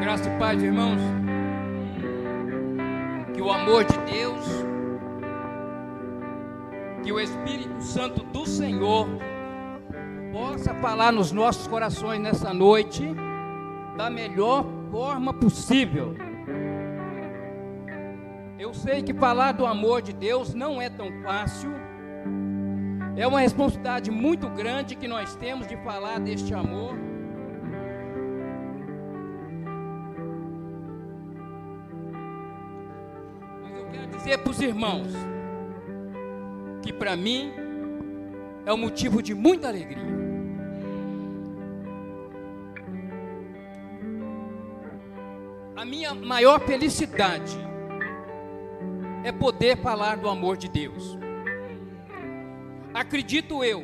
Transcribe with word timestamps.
Graça 0.00 0.28
e 0.28 0.38
paz, 0.38 0.62
irmãos. 0.62 1.00
Que 3.34 3.42
o 3.42 3.50
amor 3.50 3.84
de 3.84 3.98
Deus, 4.12 4.46
que 7.02 7.12
o 7.12 7.18
Espírito 7.18 7.82
Santo 7.82 8.22
do 8.22 8.46
Senhor 8.46 9.08
possa 10.32 10.72
falar 10.74 11.12
nos 11.12 11.32
nossos 11.32 11.66
corações 11.66 12.20
nessa 12.20 12.54
noite 12.54 13.02
da 13.96 14.08
melhor 14.08 14.64
forma 14.92 15.34
possível. 15.34 16.14
Eu 18.56 18.72
sei 18.72 19.02
que 19.02 19.12
falar 19.12 19.52
do 19.52 19.66
amor 19.66 20.00
de 20.00 20.12
Deus 20.12 20.54
não 20.54 20.80
é 20.80 20.88
tão 20.88 21.10
fácil. 21.22 21.72
É 23.16 23.26
uma 23.26 23.40
responsabilidade 23.40 24.12
muito 24.12 24.48
grande 24.50 24.94
que 24.94 25.08
nós 25.08 25.34
temos 25.34 25.66
de 25.66 25.76
falar 25.78 26.20
deste 26.20 26.54
amor. 26.54 27.07
Dizer 34.28 34.38
para 34.38 34.50
os 34.50 34.60
irmãos 34.60 35.08
que 36.82 36.92
para 36.92 37.16
mim 37.16 37.50
é 38.66 38.72
um 38.72 38.76
motivo 38.76 39.22
de 39.22 39.34
muita 39.34 39.68
alegria. 39.68 40.06
A 45.74 45.84
minha 45.84 46.14
maior 46.14 46.60
felicidade 46.60 47.56
é 49.24 49.32
poder 49.32 49.78
falar 49.78 50.18
do 50.18 50.28
amor 50.28 50.58
de 50.58 50.68
Deus. 50.68 51.16
Acredito 52.92 53.64
eu 53.64 53.82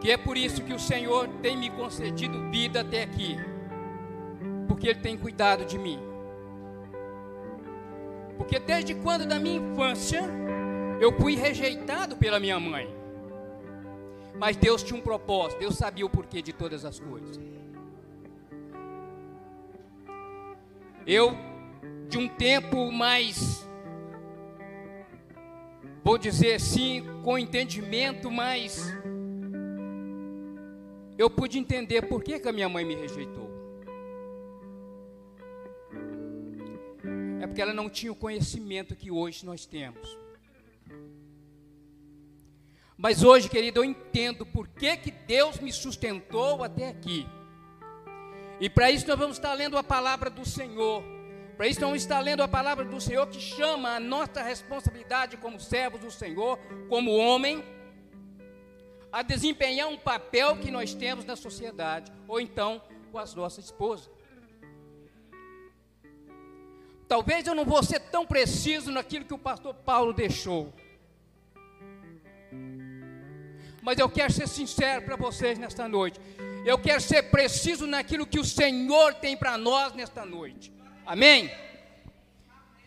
que 0.00 0.10
é 0.10 0.16
por 0.16 0.38
isso 0.38 0.62
que 0.62 0.72
o 0.72 0.78
Senhor 0.78 1.28
tem 1.42 1.58
me 1.58 1.68
concedido 1.68 2.50
vida 2.50 2.80
até 2.80 3.02
aqui, 3.02 3.36
porque 4.66 4.88
Ele 4.88 5.00
tem 5.00 5.18
cuidado 5.18 5.66
de 5.66 5.76
mim. 5.76 6.08
Porque 8.48 8.60
desde 8.60 8.94
quando 8.94 9.26
da 9.26 9.38
minha 9.38 9.58
infância 9.58 10.22
eu 10.98 11.12
fui 11.12 11.34
rejeitado 11.34 12.16
pela 12.16 12.40
minha 12.40 12.58
mãe. 12.58 12.88
Mas 14.38 14.56
Deus 14.56 14.82
tinha 14.82 14.98
um 14.98 15.02
propósito, 15.02 15.58
Deus 15.58 15.76
sabia 15.76 16.06
o 16.06 16.08
porquê 16.08 16.40
de 16.40 16.54
todas 16.54 16.82
as 16.82 16.98
coisas. 16.98 17.38
Eu, 21.06 21.36
de 22.08 22.16
um 22.16 22.26
tempo 22.26 22.90
mais, 22.90 23.68
vou 26.02 26.16
dizer 26.16 26.54
assim, 26.54 27.04
com 27.22 27.36
entendimento 27.36 28.30
mais, 28.30 28.90
eu 31.18 31.28
pude 31.28 31.58
entender 31.58 32.08
por 32.08 32.22
que, 32.22 32.40
que 32.40 32.48
a 32.48 32.52
minha 32.52 32.68
mãe 32.68 32.82
me 32.82 32.94
rejeitou. 32.94 33.47
Porque 37.48 37.62
ela 37.62 37.74
não 37.74 37.90
tinha 37.90 38.12
o 38.12 38.16
conhecimento 38.16 38.94
que 38.94 39.10
hoje 39.10 39.44
nós 39.44 39.66
temos. 39.66 40.16
Mas 42.96 43.22
hoje, 43.22 43.48
querido, 43.48 43.80
eu 43.80 43.84
entendo 43.84 44.44
por 44.44 44.68
que, 44.68 44.96
que 44.96 45.10
Deus 45.10 45.58
me 45.58 45.72
sustentou 45.72 46.62
até 46.62 46.88
aqui. 46.88 47.26
E 48.60 48.68
para 48.68 48.90
isso 48.90 49.06
nós 49.06 49.18
vamos 49.18 49.36
estar 49.36 49.52
lendo 49.54 49.78
a 49.78 49.84
palavra 49.84 50.28
do 50.28 50.44
Senhor. 50.44 51.02
Para 51.56 51.68
isso 51.68 51.80
nós 51.80 51.90
vamos 51.90 52.02
estar 52.02 52.20
lendo 52.20 52.42
a 52.42 52.48
palavra 52.48 52.84
do 52.84 53.00
Senhor 53.00 53.26
que 53.28 53.40
chama 53.40 53.96
a 53.96 54.00
nossa 54.00 54.42
responsabilidade 54.42 55.36
como 55.36 55.60
servos 55.60 56.00
do 56.00 56.10
Senhor, 56.10 56.58
como 56.88 57.16
homem, 57.16 57.64
a 59.10 59.22
desempenhar 59.22 59.88
um 59.88 59.96
papel 59.96 60.56
que 60.56 60.70
nós 60.70 60.92
temos 60.92 61.24
na 61.24 61.34
sociedade, 61.36 62.12
ou 62.26 62.40
então 62.40 62.82
com 63.10 63.18
as 63.18 63.34
nossas 63.34 63.66
esposas. 63.66 64.10
Talvez 67.08 67.46
eu 67.46 67.54
não 67.54 67.64
vou 67.64 67.82
ser 67.82 68.00
tão 68.00 68.26
preciso 68.26 68.90
naquilo 68.90 69.24
que 69.24 69.32
o 69.32 69.38
pastor 69.38 69.72
Paulo 69.72 70.12
deixou. 70.12 70.72
Mas 73.80 73.98
eu 73.98 74.10
quero 74.10 74.30
ser 74.30 74.46
sincero 74.46 75.02
para 75.06 75.16
vocês 75.16 75.58
nesta 75.58 75.88
noite. 75.88 76.20
Eu 76.66 76.78
quero 76.78 77.00
ser 77.00 77.30
preciso 77.30 77.86
naquilo 77.86 78.26
que 78.26 78.38
o 78.38 78.44
Senhor 78.44 79.14
tem 79.14 79.34
para 79.34 79.56
nós 79.56 79.94
nesta 79.94 80.26
noite. 80.26 80.70
Amém? 81.06 81.50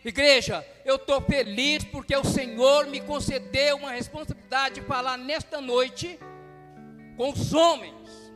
Igreja, 0.05 0.63
eu 0.85 0.97
estou 0.97 1.19
feliz 1.21 1.83
porque 1.83 2.15
o 2.15 2.23
Senhor 2.23 2.85
me 2.85 3.01
concedeu 3.01 3.77
uma 3.77 3.91
responsabilidade 3.91 4.75
de 4.75 4.81
falar 4.81 5.17
nesta 5.17 5.59
noite 5.59 6.19
com 7.17 7.31
os 7.31 7.53
homens. 7.53 8.31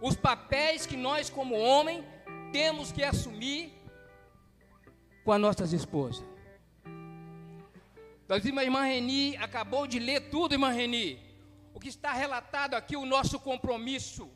Os 0.00 0.16
papéis 0.16 0.86
que 0.86 0.96
nós, 0.96 1.28
como 1.28 1.54
homem, 1.54 2.02
temos 2.50 2.90
que 2.90 3.04
assumir 3.04 3.81
com 5.24 5.32
as 5.32 5.40
nossas 5.40 5.72
esposas. 5.72 6.24
Nós 8.28 8.42
vimos 8.42 8.60
a 8.60 8.64
irmã 8.64 8.84
Reni, 8.84 9.36
acabou 9.36 9.86
de 9.86 9.98
ler 9.98 10.30
tudo, 10.30 10.54
irmã 10.54 10.70
Reni 10.70 11.32
o 11.74 11.80
que 11.80 11.88
está 11.88 12.12
relatado 12.12 12.74
aqui, 12.74 12.96
o 12.96 13.06
nosso 13.06 13.38
compromisso, 13.40 14.30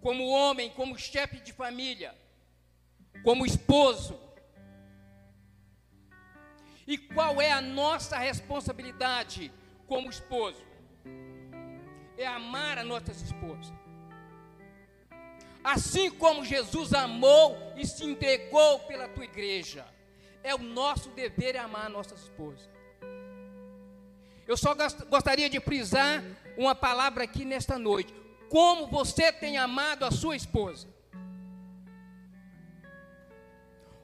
como 0.00 0.28
homem, 0.28 0.70
como 0.70 0.98
chefe 0.98 1.40
de 1.40 1.52
família, 1.52 2.14
como 3.22 3.44
esposo. 3.44 4.18
E 6.86 6.96
qual 6.96 7.40
é 7.40 7.50
a 7.50 7.60
nossa 7.60 8.16
responsabilidade 8.16 9.52
como 9.86 10.08
esposo? 10.08 10.64
É 12.16 12.26
amar 12.26 12.78
a 12.78 12.84
nossas 12.84 13.20
esposas. 13.20 13.74
Assim 15.62 16.10
como 16.10 16.44
Jesus 16.44 16.94
amou 16.94 17.58
e 17.76 17.84
se 17.84 18.04
entregou 18.04 18.78
pela 18.80 19.08
tua 19.08 19.24
igreja, 19.24 19.84
é 20.46 20.54
o 20.54 20.58
nosso 20.58 21.08
dever 21.10 21.56
amar 21.56 21.86
a 21.86 21.88
nossas 21.88 22.20
esposas. 22.20 22.68
Eu 24.46 24.56
só 24.56 24.72
gostaria 25.14 25.50
de 25.50 25.58
frisar 25.58 26.22
uma 26.56 26.72
palavra 26.72 27.24
aqui 27.24 27.44
nesta 27.44 27.76
noite. 27.76 28.14
Como 28.48 28.86
você 28.86 29.32
tem 29.32 29.58
amado 29.58 30.04
a 30.04 30.12
sua 30.12 30.36
esposa? 30.36 30.86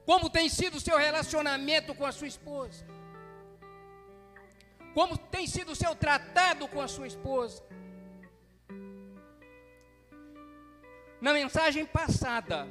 Como 0.04 0.28
tem 0.28 0.48
sido 0.48 0.78
o 0.78 0.80
seu 0.80 0.98
relacionamento 0.98 1.94
com 1.94 2.04
a 2.04 2.10
sua 2.10 2.26
esposa? 2.26 2.84
Como 4.92 5.16
tem 5.16 5.46
sido 5.46 5.70
o 5.72 5.76
seu 5.76 5.94
tratado 5.94 6.66
com 6.66 6.80
a 6.80 6.88
sua 6.88 7.06
esposa? 7.06 7.62
Na 11.20 11.32
mensagem 11.32 11.86
passada, 11.86 12.66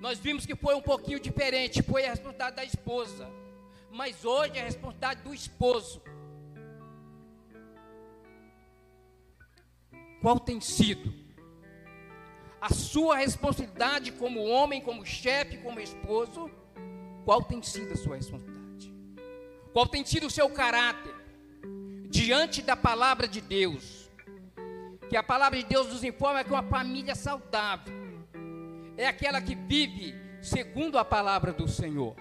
nós 0.00 0.18
vimos 0.18 0.46
que 0.46 0.54
foi 0.54 0.74
um 0.74 0.82
pouquinho 0.82 1.18
diferente, 1.18 1.82
foi 1.82 2.04
a 2.04 2.10
responsabilidade 2.10 2.56
da 2.56 2.64
esposa. 2.64 3.28
Mas 3.90 4.24
hoje 4.24 4.56
é 4.56 4.60
a 4.60 4.64
responsabilidade 4.64 5.22
do 5.22 5.34
esposo. 5.34 6.00
Qual 10.20 10.38
tem 10.38 10.60
sido 10.60 11.12
a 12.60 12.72
sua 12.72 13.16
responsabilidade 13.16 14.12
como 14.12 14.44
homem, 14.44 14.80
como 14.80 15.04
chefe, 15.04 15.58
como 15.58 15.80
esposo? 15.80 16.50
Qual 17.24 17.42
tem 17.42 17.62
sido 17.62 17.92
a 17.92 17.96
sua 17.96 18.16
responsabilidade? 18.16 18.92
Qual 19.72 19.86
tem 19.86 20.04
sido 20.04 20.26
o 20.26 20.30
seu 20.30 20.48
caráter 20.48 21.14
diante 22.08 22.62
da 22.62 22.76
palavra 22.76 23.26
de 23.26 23.40
Deus? 23.40 24.08
Que 25.08 25.16
a 25.16 25.22
palavra 25.22 25.58
de 25.58 25.64
Deus 25.64 25.88
nos 25.88 26.04
informa 26.04 26.44
que 26.44 26.50
uma 26.50 26.62
família 26.62 27.14
saudável 27.14 27.97
é 28.98 29.06
aquela 29.06 29.40
que 29.40 29.54
vive 29.54 30.12
segundo 30.42 30.98
a 30.98 31.04
palavra 31.04 31.52
do 31.52 31.68
Senhor. 31.68 32.16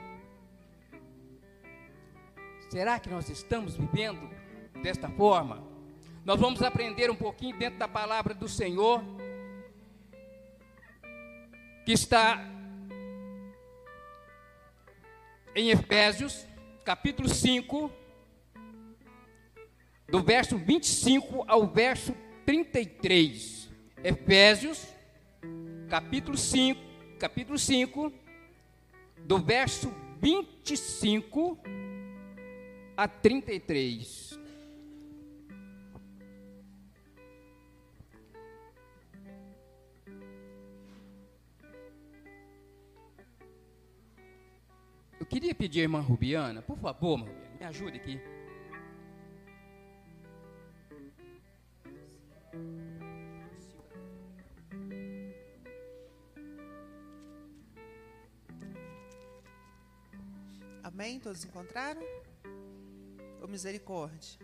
Será 2.69 2.99
que 2.99 3.09
nós 3.09 3.27
estamos 3.29 3.75
vivendo 3.75 4.29
desta 4.83 5.09
forma? 5.09 5.65
Nós 6.23 6.39
vamos 6.39 6.61
aprender 6.61 7.09
um 7.09 7.15
pouquinho 7.15 7.57
dentro 7.57 7.79
da 7.79 7.87
palavra 7.87 8.35
do 8.35 8.47
Senhor, 8.47 9.03
que 11.83 11.93
está 11.93 12.45
em 15.55 15.71
Efésios, 15.71 16.45
capítulo 16.85 17.27
5, 17.27 17.91
do 20.09 20.21
verso 20.21 20.59
25 20.59 21.43
ao 21.47 21.65
verso 21.65 22.13
33. 22.45 23.67
Efésios, 24.03 24.96
capítulo 25.87 26.37
5, 26.37 26.81
capítulo 27.17 27.57
5, 27.57 28.11
do 29.25 29.39
verso 29.39 29.89
25 30.19 31.57
a 32.95 33.07
33. 33.07 34.37
Eu 45.19 45.25
queria 45.25 45.55
pedir 45.55 45.79
a 45.79 45.83
irmã 45.83 45.99
Rubiana, 46.01 46.61
por 46.61 46.77
favor, 46.77 47.17
irmã 47.17 47.25
Rubiana, 47.25 47.55
me 47.59 47.65
ajude 47.65 47.97
aqui. 47.97 48.36
Amém? 60.97 61.19
Todos 61.19 61.45
encontraram? 61.45 62.01
Ô 63.39 63.45
misericórdia. 63.45 64.39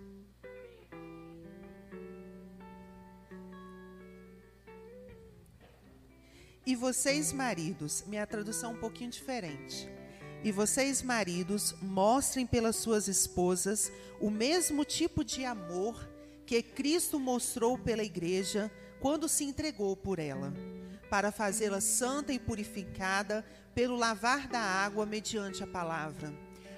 E 6.64 6.76
vocês, 6.76 7.34
maridos, 7.34 8.04
minha 8.06 8.28
tradução 8.28 8.70
é 8.70 8.74
um 8.76 8.80
pouquinho 8.80 9.10
diferente. 9.10 9.90
E 10.44 10.52
vocês, 10.52 11.02
maridos, 11.02 11.74
mostrem 11.82 12.46
pelas 12.46 12.76
suas 12.76 13.08
esposas 13.08 13.92
o 14.22 14.30
mesmo 14.30 14.86
tipo 14.86 15.24
de 15.24 15.44
amor 15.44 16.08
que 16.46 16.62
Cristo 16.62 17.20
mostrou 17.20 17.80
pela 17.80 18.04
igreja 18.04 18.72
quando 19.00 19.28
se 19.28 19.44
entregou 19.44 19.98
por 19.98 20.20
ela, 20.20 20.54
para 21.10 21.32
fazê-la 21.32 21.82
santa 21.82 22.32
e 22.32 22.38
purificada 22.38 23.44
pelo 23.74 23.96
lavar 23.96 24.48
da 24.48 24.60
água 24.60 25.04
mediante 25.04 25.64
a 25.64 25.68
palavra, 25.68 26.32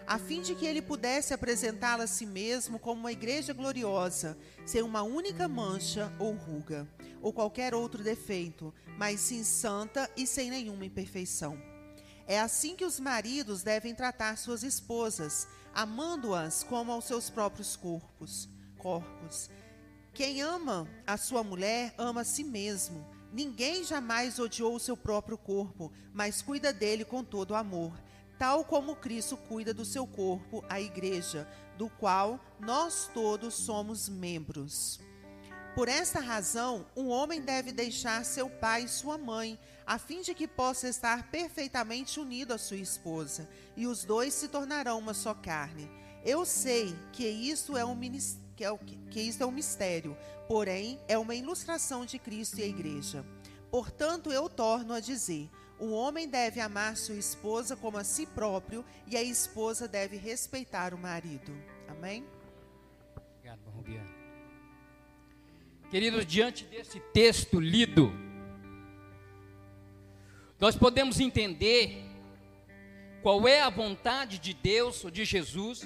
a 0.07 0.19
fim 0.19 0.41
de 0.41 0.53
que 0.53 0.65
ele 0.65 0.81
pudesse 0.81 1.33
apresentá-la 1.33 2.03
a 2.03 2.07
si 2.07 2.25
mesmo 2.25 2.77
como 2.77 3.01
uma 3.01 3.11
igreja 3.11 3.53
gloriosa, 3.53 4.37
sem 4.65 4.81
uma 4.81 5.01
única 5.01 5.47
mancha 5.47 6.13
ou 6.19 6.33
ruga, 6.33 6.87
ou 7.21 7.33
qualquer 7.33 7.73
outro 7.73 8.03
defeito, 8.03 8.73
mas 8.97 9.19
sim 9.19 9.43
santa 9.43 10.09
e 10.15 10.27
sem 10.27 10.49
nenhuma 10.49 10.85
imperfeição. 10.85 11.59
É 12.27 12.39
assim 12.39 12.75
que 12.75 12.85
os 12.85 12.99
maridos 12.99 13.63
devem 13.63 13.93
tratar 13.93 14.37
suas 14.37 14.63
esposas, 14.63 15.47
amando-as 15.73 16.63
como 16.63 16.91
aos 16.91 17.05
seus 17.05 17.29
próprios 17.29 17.75
corpos. 17.75 18.47
Corpos. 18.77 19.49
Quem 20.13 20.41
ama 20.41 20.87
a 21.05 21.17
sua 21.17 21.43
mulher 21.43 21.93
ama 21.97 22.21
a 22.21 22.25
si 22.25 22.43
mesmo. 22.43 23.05
Ninguém 23.33 23.83
jamais 23.83 24.39
odiou 24.39 24.75
o 24.75 24.79
seu 24.79 24.95
próprio 24.95 25.37
corpo, 25.37 25.91
mas 26.13 26.41
cuida 26.41 26.71
dele 26.71 27.03
com 27.03 27.23
todo 27.23 27.53
amor, 27.53 27.91
tal 28.37 28.63
como 28.63 28.95
Cristo 28.95 29.37
cuida 29.37 29.73
do 29.73 29.85
seu 29.85 30.05
corpo, 30.05 30.63
a 30.69 30.79
igreja, 30.79 31.47
do 31.77 31.89
qual 31.89 32.39
nós 32.59 33.09
todos 33.13 33.53
somos 33.53 34.09
membros. 34.09 34.99
Por 35.75 35.89
esta 35.89 36.21
razão, 36.21 36.85
um 36.95 37.09
homem 37.09 37.41
deve 37.41 37.73
deixar 37.73 38.23
seu 38.23 38.49
pai 38.49 38.83
e 38.83 38.87
sua 38.87 39.17
mãe, 39.17 39.59
a 39.85 39.99
fim 39.99 40.21
de 40.21 40.33
que 40.33 40.47
possa 40.47 40.87
estar 40.87 41.29
perfeitamente 41.29 42.17
unido 42.19 42.53
à 42.53 42.57
sua 42.57 42.77
esposa, 42.77 43.49
e 43.75 43.85
os 43.85 44.05
dois 44.05 44.33
se 44.33 44.47
tornarão 44.47 44.97
uma 44.99 45.13
só 45.13 45.33
carne. 45.33 45.89
Eu 46.23 46.45
sei 46.45 46.95
que 47.11 47.27
isso 47.27 47.75
é 47.75 47.83
um 47.83 47.99
que, 48.55 48.63
é, 48.63 48.77
que 49.11 49.19
isso 49.19 49.43
é 49.43 49.45
um 49.45 49.51
mistério, 49.51 50.17
porém 50.47 50.97
é 51.07 51.17
uma 51.17 51.35
ilustração 51.35 52.05
de 52.05 52.17
Cristo 52.17 52.59
e 52.59 52.63
a 52.63 52.67
igreja. 52.67 53.25
Portanto, 53.69 54.31
eu 54.31 54.49
torno 54.49 54.93
a 54.93 55.01
dizer: 55.01 55.49
o 55.79 55.91
homem 55.91 56.27
deve 56.27 56.59
amar 56.59 56.95
sua 56.95 57.15
esposa 57.15 57.75
como 57.75 57.97
a 57.97 58.03
si 58.03 58.25
próprio, 58.25 58.85
e 59.07 59.17
a 59.17 59.23
esposa 59.23 59.87
deve 59.87 60.17
respeitar 60.17 60.93
o 60.93 60.97
marido. 60.97 61.51
Amém? 61.87 62.25
Obrigado, 63.15 63.69
Rubiano. 63.69 64.09
Queridos, 65.89 66.25
diante 66.25 66.65
desse 66.65 66.99
texto 66.99 67.59
lido, 67.59 68.11
nós 70.59 70.75
podemos 70.75 71.19
entender 71.19 72.03
qual 73.21 73.47
é 73.47 73.61
a 73.61 73.69
vontade 73.69 74.39
de 74.39 74.53
Deus 74.53 75.03
ou 75.03 75.11
de 75.11 75.25
Jesus, 75.25 75.81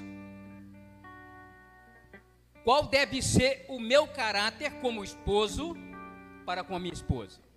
qual 2.64 2.88
deve 2.88 3.22
ser 3.22 3.66
o 3.68 3.80
meu 3.80 4.08
caráter 4.08 4.80
como 4.82 5.04
esposo 5.04 5.76
para 6.46 6.64
com 6.64 6.76
a 6.76 6.80
minha 6.80 6.94
esposa. 6.94 7.49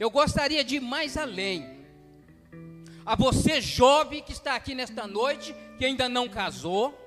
Eu 0.00 0.10
gostaria 0.10 0.64
de 0.64 0.76
ir 0.76 0.80
mais 0.80 1.18
além. 1.18 1.84
A 3.04 3.14
você 3.14 3.60
jovem 3.60 4.22
que 4.22 4.32
está 4.32 4.54
aqui 4.54 4.74
nesta 4.74 5.06
noite, 5.06 5.54
que 5.76 5.84
ainda 5.84 6.08
não 6.08 6.26
casou, 6.26 6.98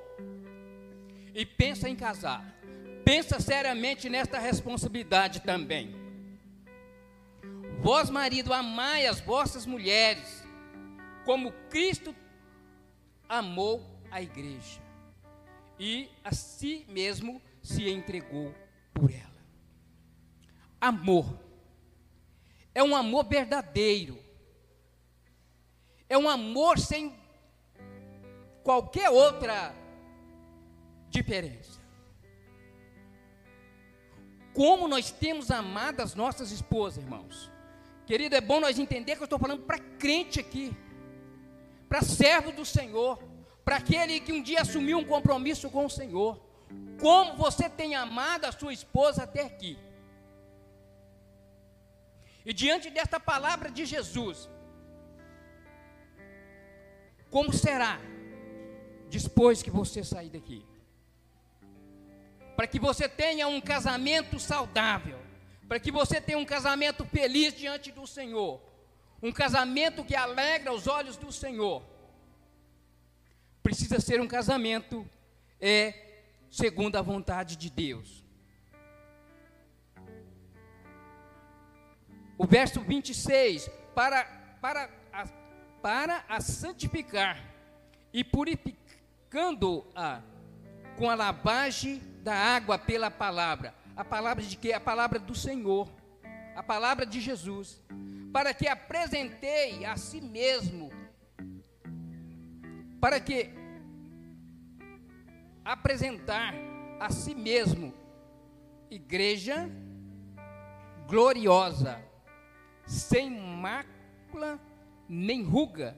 e 1.33 1.43
pensa 1.43 1.89
em 1.89 1.95
casar. 1.95 2.45
Pensa 3.03 3.39
seriamente 3.39 4.07
nesta 4.09 4.37
responsabilidade 4.37 5.39
também. 5.39 5.95
Vós, 7.79 8.11
marido, 8.11 8.53
amai 8.53 9.07
as 9.07 9.19
vossas 9.19 9.65
mulheres, 9.65 10.43
como 11.25 11.51
Cristo 11.71 12.15
amou 13.27 13.83
a 14.11 14.21
igreja 14.21 14.79
e 15.79 16.07
a 16.23 16.31
si 16.31 16.85
mesmo 16.87 17.41
se 17.59 17.89
entregou 17.89 18.53
por 18.93 19.09
ela. 19.09 19.33
Amor 20.79 21.42
é 22.73 22.83
um 22.83 22.95
amor 22.95 23.25
verdadeiro, 23.25 24.17
é 26.09 26.17
um 26.17 26.29
amor 26.29 26.79
sem 26.79 27.13
qualquer 28.63 29.09
outra 29.09 29.75
diferença. 31.09 31.81
Como 34.53 34.87
nós 34.87 35.11
temos 35.11 35.49
amado 35.49 36.01
as 36.01 36.13
nossas 36.13 36.51
esposas, 36.51 37.03
irmãos. 37.03 37.51
Querido, 38.05 38.35
é 38.35 38.41
bom 38.41 38.59
nós 38.59 38.77
entender 38.77 39.15
que 39.15 39.21
eu 39.21 39.25
estou 39.25 39.39
falando 39.39 39.63
para 39.63 39.79
crente 39.79 40.39
aqui, 40.39 40.75
para 41.89 42.01
servo 42.01 42.51
do 42.51 42.65
Senhor, 42.65 43.17
para 43.63 43.77
aquele 43.77 44.19
que 44.19 44.33
um 44.33 44.41
dia 44.41 44.61
assumiu 44.61 44.97
um 44.97 45.05
compromisso 45.05 45.69
com 45.69 45.85
o 45.85 45.89
Senhor. 45.89 46.39
Como 46.99 47.35
você 47.35 47.69
tem 47.69 47.95
amado 47.95 48.45
a 48.45 48.51
sua 48.51 48.73
esposa 48.73 49.23
até 49.23 49.41
aqui. 49.41 49.77
E 52.45 52.53
diante 52.53 52.89
desta 52.89 53.19
palavra 53.19 53.71
de 53.71 53.85
Jesus, 53.85 54.49
como 57.29 57.53
será 57.53 57.99
depois 59.09 59.61
que 59.63 59.69
você 59.69 60.03
sair 60.03 60.29
daqui? 60.29 60.65
para 62.55 62.67
que 62.67 62.79
você 62.79 63.09
tenha 63.09 63.47
um 63.47 63.59
casamento 63.59 64.39
saudável, 64.39 65.19
para 65.67 65.79
que 65.79 65.91
você 65.91 66.21
tenha 66.21 66.37
um 66.37 66.45
casamento 66.45 67.03
feliz 67.05 67.53
diante 67.53 67.91
do 67.91 68.05
Senhor, 68.05 68.61
um 69.21 69.31
casamento 69.31 70.03
que 70.03 70.15
alegra 70.15 70.71
os 70.71 70.87
olhos 70.87 71.17
do 71.17 71.31
Senhor. 71.31 71.83
Precisa 73.61 73.99
ser 73.99 74.21
um 74.21 74.27
casamento 74.27 75.07
é 75.59 75.93
segundo 76.51 76.97
a 76.97 77.01
vontade 77.01 77.55
de 77.55 77.69
Deus. 77.69 78.22
O 82.37 82.45
verso 82.45 82.81
26, 82.81 83.69
para, 83.93 84.25
para, 84.61 84.89
para 85.81 86.23
a 86.27 86.41
santificar 86.41 87.39
e 88.11 88.23
purificando-a 88.23 90.21
com 90.97 91.09
a 91.09 91.15
lavagem 91.15 92.01
da 92.21 92.33
água 92.33 92.77
pela 92.77 93.11
palavra. 93.11 93.73
A 93.95 94.03
palavra 94.03 94.43
de 94.43 94.55
quê? 94.57 94.73
A 94.73 94.79
palavra 94.79 95.19
do 95.19 95.35
Senhor. 95.35 95.89
A 96.55 96.63
palavra 96.63 97.05
de 97.05 97.19
Jesus. 97.19 97.81
Para 98.31 98.53
que 98.53 98.67
apresentei 98.67 99.85
a 99.85 99.97
si 99.97 100.21
mesmo. 100.21 100.91
Para 102.99 103.19
que 103.19 103.49
apresentar 105.63 106.53
a 106.99 107.09
si 107.09 107.35
mesmo 107.35 107.93
igreja 108.89 109.69
gloriosa, 111.07 112.01
sem 112.85 113.29
mácula, 113.29 114.59
nem 115.07 115.43
ruga, 115.43 115.97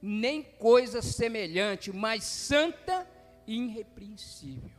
nem 0.00 0.42
coisa 0.42 1.02
semelhante, 1.02 1.92
mas 1.92 2.24
santa 2.24 3.06
e 3.46 3.56
irrepreensível. 3.56 4.70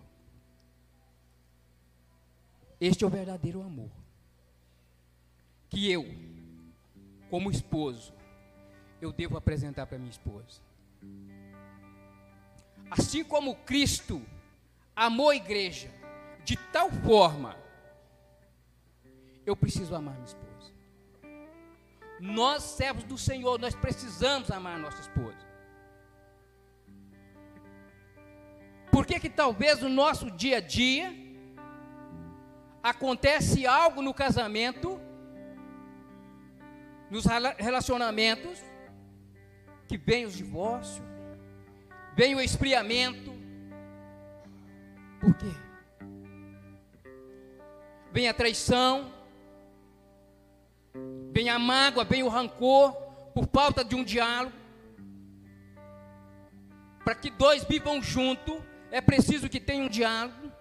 Este 2.80 3.04
é 3.04 3.08
o 3.08 3.10
verdadeiro 3.10 3.62
amor. 3.62 3.92
Que 5.70 5.92
eu, 5.92 6.06
como 7.30 7.52
esposo, 7.52 8.14
eu 9.02 9.12
devo 9.12 9.38
apresentar 9.38 9.86
para 9.88 9.98
minha 9.98 10.12
esposa. 10.12 10.62
Assim 12.90 13.24
como 13.24 13.56
Cristo 13.56 14.22
amou 14.96 15.30
a 15.30 15.36
igreja 15.36 15.92
de 16.46 16.56
tal 16.72 16.90
forma, 16.90 17.58
eu 19.46 19.56
preciso 19.56 19.94
amar 19.94 20.14
minha 20.14 20.26
esposa. 20.26 20.47
Nós, 22.20 22.64
servos 22.64 23.04
do 23.04 23.18
Senhor, 23.18 23.60
nós 23.60 23.76
precisamos 23.76 24.50
amar 24.50 24.76
a 24.76 24.80
nossa 24.80 25.02
esposa. 25.02 25.38
Por 28.92 29.06
que 29.06 29.20
que 29.20 29.30
talvez 29.30 29.80
no 29.82 29.90
nosso 29.90 30.32
dia 30.32 30.58
a 30.58 30.60
dia 30.60 31.14
acontece 32.82 33.68
algo 33.68 34.02
no 34.02 34.14
casamento, 34.14 35.00
nos 37.10 37.26
relacionamentos, 37.58 38.60
que 39.88 39.98
vem 39.98 40.26
os 40.26 40.36
divórcios, 40.36 41.06
vem 42.16 42.36
o 42.36 42.42
esfriamento. 42.42 43.32
Por 45.20 45.34
quê? 45.36 45.52
Vem 48.12 48.28
a 48.28 48.34
traição, 48.34 49.14
vem 51.38 51.50
a 51.50 51.60
mágoa, 51.60 52.04
vem 52.04 52.24
o 52.24 52.30
rancor, 52.30 52.94
por 53.36 53.46
falta 53.54 53.86
de 53.86 53.96
um 53.96 54.04
diálogo. 54.04 54.56
para 57.06 57.14
que 57.16 57.30
dois 57.30 57.64
vivam 57.64 58.02
junto, 58.02 58.52
é 58.92 59.00
preciso 59.00 59.48
que 59.48 59.60
tenha 59.60 59.84
um 59.84 59.88
diálogo. 59.88 60.52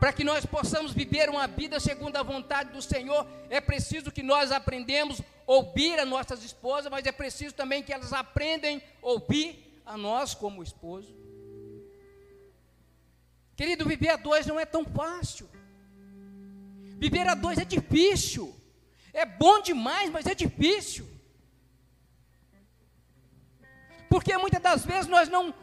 Para 0.00 0.12
que 0.12 0.24
nós 0.24 0.44
possamos 0.44 0.92
viver 0.92 1.30
uma 1.30 1.46
vida 1.46 1.78
segundo 1.78 2.16
a 2.16 2.22
vontade 2.22 2.72
do 2.72 2.82
Senhor, 2.82 3.26
é 3.48 3.60
preciso 3.60 4.10
que 4.10 4.22
nós 4.22 4.50
aprendemos 4.50 5.22
ouvir 5.46 5.98
as 6.00 6.08
nossas 6.08 6.44
esposas, 6.44 6.90
mas 6.90 7.06
é 7.06 7.12
preciso 7.12 7.54
também 7.54 7.82
que 7.82 7.92
elas 7.92 8.12
aprendam 8.12 8.82
a 9.02 9.06
ouvir 9.06 9.80
a 9.86 9.96
nós 9.96 10.34
como 10.34 10.64
esposo. 10.64 11.16
Querido, 13.56 13.86
viver 13.86 14.10
a 14.10 14.16
dois 14.16 14.46
não 14.46 14.58
é 14.60 14.66
tão 14.66 14.84
fácil. 14.84 15.48
Viver 16.98 17.26
a 17.28 17.34
dois 17.34 17.56
é 17.58 17.64
difícil. 17.64 18.57
É 19.12 19.24
bom 19.24 19.60
demais, 19.60 20.10
mas 20.10 20.26
é 20.26 20.34
difícil. 20.34 21.08
Porque 24.08 24.36
muitas 24.38 24.60
das 24.60 24.84
vezes 24.84 25.06
nós 25.06 25.28
não 25.28 25.54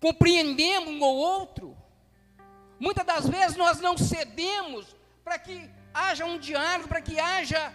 compreendemos 0.00 0.88
um 0.88 1.02
ou 1.02 1.16
outro. 1.16 1.76
Muitas 2.78 3.04
das 3.04 3.28
vezes 3.28 3.56
nós 3.56 3.80
não 3.80 3.98
cedemos 3.98 4.96
para 5.24 5.38
que 5.38 5.68
haja 5.92 6.24
um 6.24 6.38
diálogo, 6.38 6.88
para 6.88 7.00
que 7.00 7.18
haja 7.18 7.72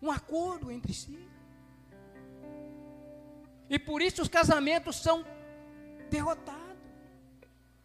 um 0.00 0.10
acordo 0.10 0.70
entre 0.70 0.94
si. 0.94 1.18
E 3.68 3.78
por 3.78 4.00
isso 4.00 4.22
os 4.22 4.28
casamentos 4.28 4.96
são 4.96 5.24
derrotados. 6.08 6.60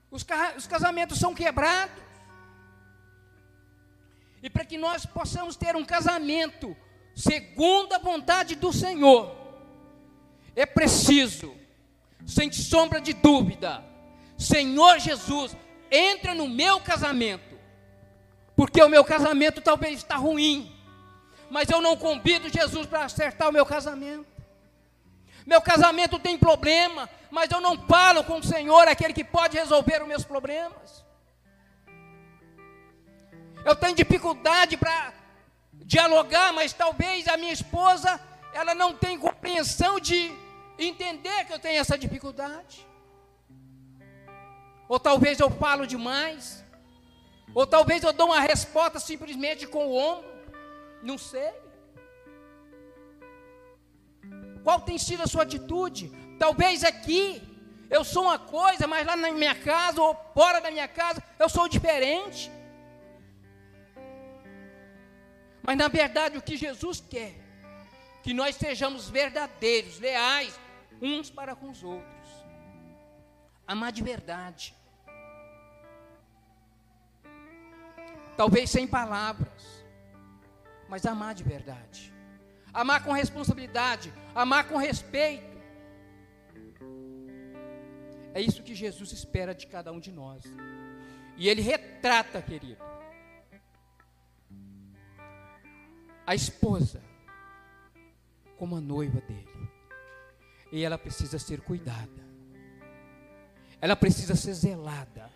Os, 0.10 0.24
ca 0.24 0.54
os 0.56 0.66
casamentos 0.66 1.20
são 1.20 1.34
quebrados. 1.34 2.04
E 4.46 4.50
para 4.50 4.64
que 4.64 4.78
nós 4.78 5.08
possamos 5.08 5.56
ter 5.56 5.76
um 5.76 5.84
casamento 5.84 6.78
segundo 7.16 7.94
a 7.94 7.98
vontade 7.98 8.56
do 8.56 8.72
Senhor, 8.72 9.36
é 10.56 10.68
preciso, 10.68 11.52
sem 12.28 12.52
sombra 12.52 13.02
de 13.02 13.12
dúvida, 13.12 13.84
Senhor 14.38 15.00
Jesus, 15.00 15.58
entra 15.90 16.36
no 16.36 16.48
meu 16.48 16.80
casamento, 16.80 17.58
porque 18.56 18.80
o 18.84 18.88
meu 18.88 19.04
casamento 19.04 19.62
talvez 19.62 19.98
está 19.98 20.16
ruim, 20.16 20.72
mas 21.50 21.68
eu 21.72 21.82
não 21.82 21.98
convido 21.98 22.48
Jesus 22.48 22.86
para 22.86 23.04
acertar 23.04 23.50
o 23.50 23.52
meu 23.52 23.66
casamento. 23.66 24.28
Meu 25.44 25.60
casamento 25.60 26.20
tem 26.20 26.38
problema, 26.38 27.10
mas 27.32 27.50
eu 27.50 27.60
não 27.60 27.80
falo 27.88 28.24
com 28.24 28.38
o 28.38 28.44
Senhor, 28.44 28.88
aquele 28.88 29.12
que 29.12 29.24
pode 29.24 29.58
resolver 29.58 30.04
os 30.04 30.08
meus 30.08 30.24
problemas. 30.24 31.05
Eu 33.66 33.76
tenho 33.76 33.96
dificuldade 33.96 34.78
para 34.78 35.12
dialogar, 35.74 36.54
mas 36.54 36.72
talvez 36.72 37.28
a 37.28 37.36
minha 37.36 37.52
esposa, 37.52 38.22
ela 38.54 38.76
não 38.76 38.94
tem 38.96 39.18
compreensão 39.18 40.00
de 40.00 40.32
entender 40.78 41.46
que 41.46 41.54
eu 41.54 41.58
tenho 41.58 41.80
essa 41.80 41.98
dificuldade. 41.98 42.86
Ou 44.88 45.00
talvez 45.00 45.40
eu 45.40 45.50
falo 45.50 45.88
demais. 45.88 46.64
Ou 47.56 47.66
talvez 47.66 48.04
eu 48.04 48.14
dou 48.14 48.28
uma 48.28 48.40
resposta 48.40 49.00
simplesmente 49.00 49.66
com 49.66 49.88
o 49.88 49.96
ombro. 49.98 50.30
Não 51.02 51.18
sei. 51.18 51.52
Qual 54.64 54.80
tem 54.80 54.98
sido 55.00 55.24
a 55.24 55.28
sua 55.28 55.44
atitude? 55.44 56.12
Talvez 56.38 56.84
aqui 56.84 57.42
eu 57.90 58.04
sou 58.04 58.24
uma 58.24 58.38
coisa, 58.38 58.86
mas 58.86 59.08
lá 59.08 59.16
na 59.16 59.32
minha 59.32 59.56
casa 59.56 60.02
ou 60.02 60.16
fora 60.36 60.60
da 60.60 60.70
minha 60.70 60.88
casa 60.88 61.24
eu 61.40 61.50
sou 61.50 61.68
diferente. 61.68 62.52
Mas 65.66 65.78
na 65.78 65.88
verdade 65.88 66.38
o 66.38 66.42
que 66.42 66.56
Jesus 66.56 67.04
quer, 67.10 67.34
que 68.22 68.34
nós 68.34 68.56
sejamos 68.56 69.10
verdadeiros, 69.10 70.00
leais, 70.00 70.60
uns 71.02 71.30
para 71.30 71.56
com 71.56 71.70
os 71.70 71.84
outros. 71.84 72.30
Amar 73.68 73.92
de 73.92 74.04
verdade. 74.04 74.76
Talvez 78.38 78.70
sem 78.70 78.86
palavras, 78.86 79.84
mas 80.88 81.06
amar 81.06 81.34
de 81.34 81.44
verdade. 81.44 82.14
Amar 82.74 83.04
com 83.04 83.12
responsabilidade, 83.12 84.14
amar 84.36 84.68
com 84.68 84.78
respeito. 84.78 85.56
É 88.34 88.42
isso 88.42 88.62
que 88.62 88.76
Jesus 88.76 89.14
espera 89.14 89.56
de 89.56 89.66
cada 89.66 89.92
um 89.92 90.00
de 90.00 90.12
nós. 90.12 90.44
E 91.38 91.48
ele 91.48 91.62
retrata, 91.62 92.42
querido, 92.42 92.84
a 96.26 96.34
esposa 96.34 97.02
como 98.58 98.76
a 98.76 98.82
noiva 98.82 99.22
dele 99.22 99.70
e 100.72 100.84
ela 100.84 100.98
precisa 100.98 101.40
ser 101.40 101.62
cuidada, 101.62 102.26
ela 103.80 103.96
precisa 103.96 104.36
ser 104.36 104.54
zelada, 104.54 105.30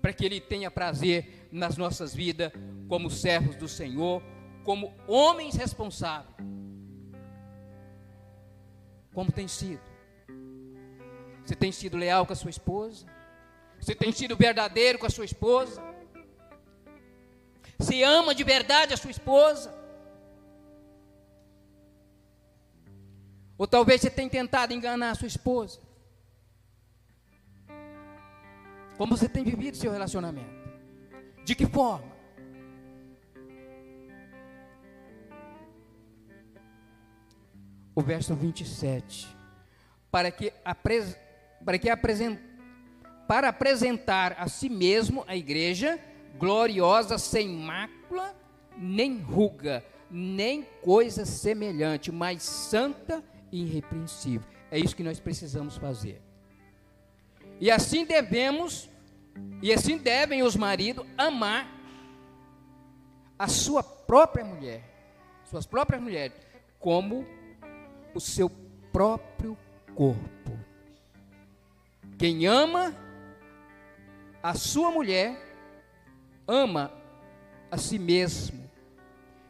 para 0.00 0.12
que 0.12 0.24
Ele 0.24 0.40
tenha 0.40 0.70
prazer 0.70 1.48
nas 1.52 1.76
nossas 1.76 2.14
vidas, 2.14 2.50
como 2.88 3.10
servos 3.10 3.54
do 3.56 3.68
Senhor, 3.68 4.22
como 4.64 4.94
homens 5.06 5.54
responsáveis. 5.54 6.34
Como 9.12 9.30
tem 9.30 9.46
sido? 9.46 9.82
Você 11.44 11.54
tem 11.54 11.70
sido 11.70 11.96
leal 11.96 12.24
com 12.24 12.32
a 12.32 12.36
sua 12.36 12.50
esposa? 12.50 13.06
Você 13.78 13.94
tem 13.94 14.10
sido 14.12 14.36
verdadeiro 14.36 14.98
com 14.98 15.06
a 15.06 15.10
sua 15.10 15.24
esposa? 15.24 15.82
Você 17.82 18.04
ama 18.04 18.32
de 18.32 18.44
verdade 18.44 18.94
a 18.94 18.96
sua 18.96 19.10
esposa? 19.10 19.74
Ou 23.58 23.66
talvez 23.66 24.00
você 24.00 24.08
tenha 24.08 24.30
tentado 24.30 24.72
enganar 24.72 25.10
a 25.10 25.14
sua 25.16 25.26
esposa. 25.26 25.80
Como 28.96 29.16
você 29.16 29.28
tem 29.28 29.42
vivido 29.42 29.76
seu 29.76 29.90
relacionamento? 29.90 30.62
De 31.44 31.56
que 31.56 31.66
forma? 31.66 32.12
O 37.96 38.00
verso 38.00 38.32
27. 38.36 39.26
Para 40.08 40.30
que, 40.30 40.52
apres, 40.64 41.16
para 41.64 41.78
que 41.80 41.88
para 43.26 43.48
apresentar 43.48 44.36
a 44.38 44.46
si 44.46 44.68
mesmo 44.68 45.24
a 45.26 45.34
igreja 45.34 45.98
gloriosa, 46.38 47.18
sem 47.18 47.48
mácula, 47.48 48.34
nem 48.76 49.18
ruga, 49.18 49.84
nem 50.10 50.62
coisa 50.82 51.24
semelhante, 51.24 52.10
mas 52.12 52.42
santa 52.42 53.22
irrepreensível. 53.50 54.46
É 54.70 54.78
isso 54.78 54.96
que 54.96 55.02
nós 55.02 55.20
precisamos 55.20 55.76
fazer. 55.76 56.20
E 57.60 57.70
assim 57.70 58.04
devemos, 58.04 58.90
e 59.60 59.72
assim 59.72 59.98
devem 59.98 60.42
os 60.42 60.56
maridos 60.56 61.06
amar 61.16 61.68
a 63.38 63.48
sua 63.48 63.82
própria 63.82 64.44
mulher, 64.44 64.82
suas 65.44 65.66
próprias 65.66 66.02
mulheres, 66.02 66.36
como 66.78 67.26
o 68.14 68.20
seu 68.20 68.50
próprio 68.92 69.56
corpo. 69.94 70.58
Quem 72.18 72.46
ama 72.46 72.94
a 74.42 74.54
sua 74.54 74.90
mulher, 74.90 75.51
ama 76.52 76.92
a 77.70 77.76
si 77.78 77.98
mesmo. 77.98 78.70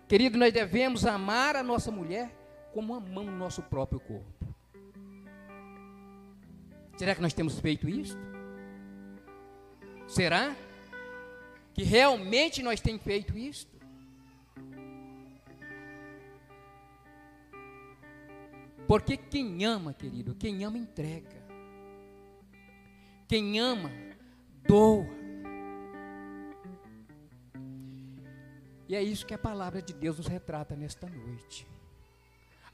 Querido, 0.08 0.38
nós 0.38 0.52
devemos 0.52 1.04
amar 1.04 1.56
a 1.56 1.62
nossa 1.62 1.90
mulher 1.90 2.30
como 2.72 2.94
amamos 2.94 3.32
o 3.32 3.36
nosso 3.36 3.62
próprio 3.62 3.98
corpo. 4.00 4.54
Será 6.96 7.14
que 7.14 7.20
nós 7.20 7.32
temos 7.32 7.58
feito 7.58 7.88
isso? 7.88 8.16
Será 10.06 10.54
que 11.74 11.82
realmente 11.82 12.62
nós 12.62 12.80
temos 12.80 13.02
feito 13.02 13.36
isso? 13.36 13.66
Porque 18.86 19.16
quem 19.16 19.64
ama, 19.64 19.94
querido, 19.94 20.34
quem 20.34 20.64
ama 20.64 20.76
entrega. 20.76 21.42
Quem 23.26 23.58
ama, 23.58 23.90
doa. 24.68 25.21
E 28.92 28.94
é 28.94 29.02
isso 29.02 29.24
que 29.24 29.32
a 29.32 29.38
palavra 29.38 29.80
de 29.80 29.94
Deus 29.94 30.18
nos 30.18 30.26
retrata 30.26 30.76
nesta 30.76 31.08
noite. 31.08 31.66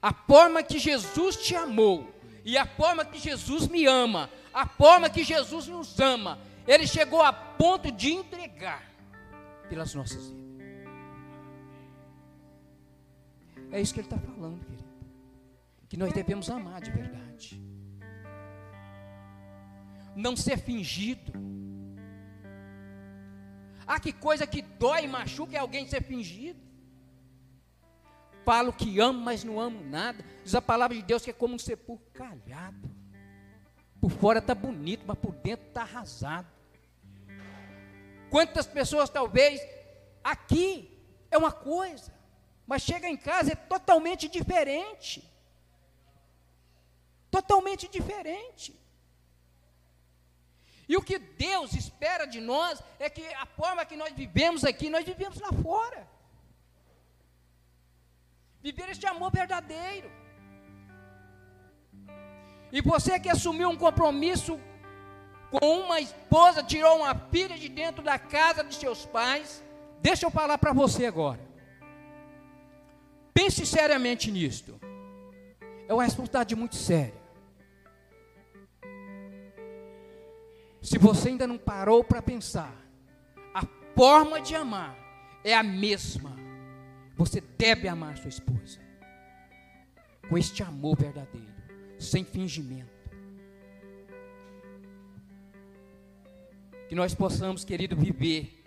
A 0.01 0.13
forma 0.13 0.61
que 0.61 0.77
Jesus 0.77 1.37
te 1.37 1.55
amou 1.55 2.13
e 2.43 2.57
a 2.57 2.65
forma 2.65 3.05
que 3.05 3.17
Jesus 3.17 3.69
me 3.69 3.85
ama, 3.85 4.29
a 4.53 4.67
forma 4.67 5.09
que 5.09 5.23
Jesus 5.23 5.67
nos 5.67 5.97
ama, 5.97 6.37
ele 6.67 6.85
chegou 6.85 7.21
a 7.21 7.31
ponto 7.31 7.89
de 7.89 8.11
entregar 8.11 8.83
pelas 9.69 9.95
nossas 9.95 10.29
vidas. 10.29 10.89
É 13.71 13.79
isso 13.79 13.93
que 13.93 14.01
ele 14.01 14.07
está 14.07 14.19
falando, 14.19 14.59
querido. 14.65 14.89
Que 15.87 15.95
nós 15.95 16.11
devemos 16.11 16.49
amar 16.49 16.81
de 16.81 16.91
verdade. 16.91 17.63
Não 20.17 20.35
ser 20.35 20.57
fingido. 20.57 21.31
Ah, 23.91 23.99
que 23.99 24.13
coisa 24.13 24.45
que 24.45 24.61
dói 24.61 25.05
e 25.05 25.07
machuca 25.07 25.57
é 25.57 25.59
alguém 25.59 25.87
ser 25.87 26.03
fingido. 26.03 26.61
Falo 28.45 28.71
que 28.71 28.99
amo, 28.99 29.19
mas 29.19 29.43
não 29.43 29.59
amo 29.59 29.83
nada. 29.83 30.23
Diz 30.43 30.53
a 30.53 30.61
palavra 30.61 30.95
de 30.95 31.01
Deus 31.01 31.23
que 31.23 31.31
é 31.31 31.33
como 31.33 31.55
um 31.55 31.57
sepulcro 31.57 32.07
calhado. 32.13 32.87
Por 33.99 34.11
fora 34.11 34.37
está 34.37 34.53
bonito, 34.53 35.05
mas 35.07 35.17
por 35.17 35.33
dentro 35.33 35.65
está 35.65 35.81
arrasado. 35.81 36.47
Quantas 38.29 38.67
pessoas 38.67 39.09
talvez 39.09 39.59
aqui 40.23 40.95
é 41.31 41.37
uma 41.39 41.51
coisa, 41.51 42.13
mas 42.67 42.83
chega 42.83 43.09
em 43.09 43.17
casa 43.17 43.53
é 43.53 43.55
totalmente 43.55 44.27
diferente. 44.27 45.27
Totalmente 47.31 47.87
diferente. 47.87 48.79
E 50.89 50.97
o 50.97 51.03
que 51.03 51.19
Deus 51.19 51.73
espera 51.73 52.25
de 52.25 52.41
nós 52.41 52.81
é 52.97 53.07
que 53.11 53.23
a 53.35 53.45
forma 53.45 53.85
que 53.85 53.95
nós 53.95 54.11
vivemos 54.11 54.65
aqui, 54.65 54.89
nós 54.89 55.05
vivemos 55.05 55.39
lá 55.39 55.51
fora. 55.53 56.07
Viver 58.59 58.89
este 58.89 59.05
amor 59.05 59.31
verdadeiro. 59.31 60.11
E 62.71 62.81
você 62.81 63.19
que 63.19 63.29
assumiu 63.29 63.69
um 63.69 63.77
compromisso 63.77 64.59
com 65.51 65.81
uma 65.81 65.99
esposa, 65.99 66.63
tirou 66.63 66.97
uma 66.97 67.13
filha 67.13 67.55
de 67.55 67.69
dentro 67.69 68.03
da 68.03 68.17
casa 68.17 68.63
de 68.63 68.73
seus 68.73 69.05
pais, 69.05 69.63
deixa 70.01 70.25
eu 70.25 70.31
falar 70.31 70.57
para 70.57 70.73
você 70.73 71.05
agora. 71.05 71.39
Pense 73.31 73.63
seriamente 73.63 74.31
nisto. 74.31 74.79
É 75.87 75.93
uma 75.93 76.03
responsabilidade 76.03 76.55
muito 76.55 76.75
séria. 76.75 77.18
Se 80.81 80.97
você 80.97 81.29
ainda 81.29 81.45
não 81.45 81.57
parou 81.57 82.03
para 82.03 82.21
pensar, 82.21 82.73
a 83.53 83.63
forma 83.95 84.41
de 84.41 84.55
amar 84.55 84.97
é 85.43 85.53
a 85.55 85.63
mesma. 85.63 86.35
Você 87.15 87.41
deve 87.41 87.87
amar 87.87 88.17
sua 88.17 88.29
esposa 88.29 88.79
com 90.29 90.37
este 90.37 90.63
amor 90.63 90.95
verdadeiro, 90.95 91.53
sem 91.97 92.23
fingimento. 92.23 92.99
Que 96.87 96.95
nós 96.95 97.13
possamos, 97.13 97.65
querido, 97.65 97.95
viver 97.95 98.63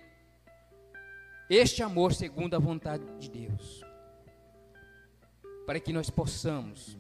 este 1.49 1.83
amor 1.83 2.13
segundo 2.13 2.55
a 2.55 2.59
vontade 2.59 3.05
de 3.19 3.31
Deus, 3.31 3.83
para 5.67 5.81
que 5.81 5.93
nós 5.93 6.11
possamos 6.11 6.97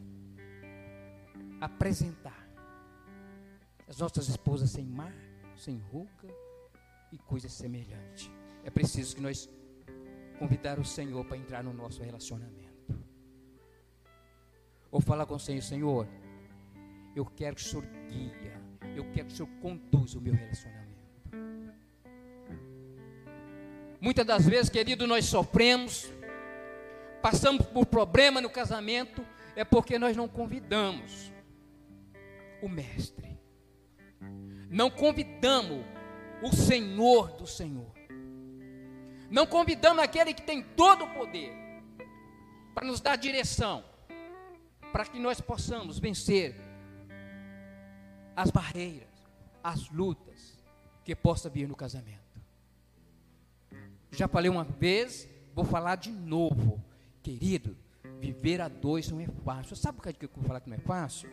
apresentar 1.61 2.41
as 3.92 3.99
nossas 3.99 4.26
esposas 4.26 4.70
sem 4.70 4.87
mar, 4.87 5.12
sem 5.54 5.76
ruga 5.76 6.34
e 7.12 7.18
coisas 7.18 7.52
semelhantes. 7.52 8.30
É 8.64 8.70
preciso 8.70 9.14
que 9.14 9.20
nós 9.20 9.50
convidar 10.38 10.78
o 10.78 10.84
Senhor 10.84 11.22
para 11.26 11.37
entrar 11.37 11.62
no 11.62 11.75
nosso 11.75 12.02
relacionamento. 12.02 12.99
Ou 14.90 14.99
falar 14.99 15.26
com 15.26 15.34
o 15.34 15.38
Senhor, 15.38 15.61
Senhor, 15.61 16.08
eu 17.14 17.26
quero 17.26 17.54
que 17.54 17.61
o 17.61 17.64
Senhor 17.66 17.84
guia, 18.08 18.62
eu 18.96 19.04
quero 19.12 19.26
que 19.26 19.34
o 19.34 19.37
Senhor 19.37 19.50
conduza 19.61 20.18
o 20.18 20.22
meu 20.22 20.32
relacionamento. 20.32 20.82
Muitas 24.00 24.25
das 24.25 24.46
vezes, 24.46 24.70
querido, 24.70 25.06
nós 25.06 25.26
sofremos, 25.26 26.11
passamos 27.20 27.66
por 27.66 27.84
problema 27.84 28.40
no 28.40 28.49
casamento, 28.49 29.22
é 29.54 29.66
porque 29.66 29.99
nós 29.99 30.16
não 30.16 30.26
convidamos 30.26 31.30
o 32.62 32.70
Mestre 32.70 33.31
não 34.69 34.91
convidamos 34.91 35.85
o 36.43 36.55
Senhor 36.55 37.33
do 37.33 37.47
Senhor. 37.47 37.93
Não 39.31 39.47
convidamos 39.47 40.02
aquele 40.02 40.35
que 40.35 40.43
tem 40.43 40.62
todo 40.62 41.05
o 41.05 41.14
poder 41.14 41.52
para 42.75 42.87
nos 42.87 43.00
dar 43.00 43.17
direção, 43.17 43.85
para 44.93 45.04
que 45.04 45.19
nós 45.19 45.41
possamos 45.41 45.99
vencer 45.99 46.54
as 48.35 48.50
barreiras, 48.50 49.08
as 49.63 49.91
lutas 49.91 50.63
que 51.04 51.15
possa 51.15 51.49
vir 51.49 51.69
no 51.69 51.76
casamento. 51.76 52.21
Já 54.11 54.28
falei 54.28 54.50
uma 54.50 54.65
vez, 54.65 55.28
vou 55.54 55.65
falar 55.65 55.97
de 55.97 56.11
novo. 56.11 56.82
Querido, 57.23 57.76
viver 58.21 58.61
a 58.61 58.69
dois 58.69 59.08
não 59.11 59.21
é 59.21 59.26
fácil. 59.45 59.76
Sabe 59.76 59.99
por 59.99 60.13
que 60.13 60.25
eu 60.25 60.30
vou 60.35 60.45
falar 60.45 60.61
que 60.61 60.69
não 60.69 60.76
é 60.76 60.80
fácil? 60.80 61.30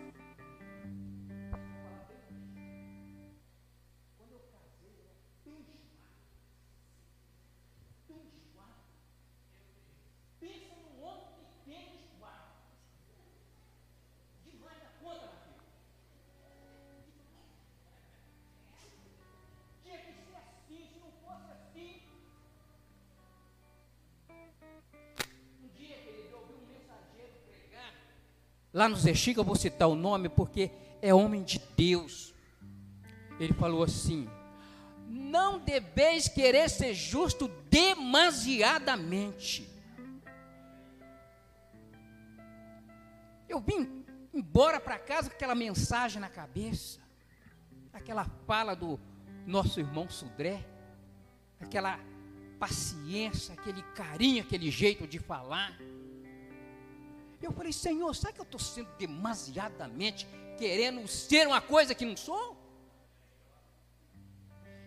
Lá 28.80 28.88
no 28.88 28.96
Chico, 29.14 29.42
eu 29.42 29.44
vou 29.44 29.58
citar 29.58 29.90
o 29.90 29.96
nome 29.96 30.30
porque 30.30 30.72
é 31.02 31.14
homem 31.14 31.44
de 31.44 31.60
Deus. 31.76 32.34
Ele 33.38 33.52
falou 33.52 33.84
assim: 33.84 34.30
Não 35.06 35.60
deveis 35.60 36.30
querer 36.30 36.70
ser 36.70 36.94
justo 36.94 37.50
demasiadamente. 37.70 39.70
Eu 43.50 43.60
vim 43.60 44.06
embora 44.34 44.80
para 44.80 44.98
casa 44.98 45.30
com 45.30 45.36
aquela 45.36 45.56
mensagem 45.56 46.22
na 46.22 46.30
cabeça, 46.30 47.02
aquela 47.92 48.24
fala 48.48 48.78
do 48.78 48.98
nosso 49.46 49.82
irmão 49.82 50.10
Sudré, 50.10 50.66
aquela 51.60 52.00
paciência, 52.58 53.56
aquele 53.56 53.84
carinho, 53.94 54.42
aquele 54.42 54.72
jeito 54.72 55.06
de 55.06 55.20
falar. 55.20 55.78
Eu 57.42 57.54
falei, 57.54 57.72
Senhor, 57.72 58.14
será 58.16 58.34
que 58.34 58.40
eu 58.40 58.44
estou 58.44 58.60
sendo 58.60 58.90
demasiadamente 58.98 60.28
querendo 60.58 61.08
ser 61.08 61.48
uma 61.48 61.62
coisa 61.62 61.96
que 61.96 62.06
não 62.06 62.18
sou? 62.18 62.58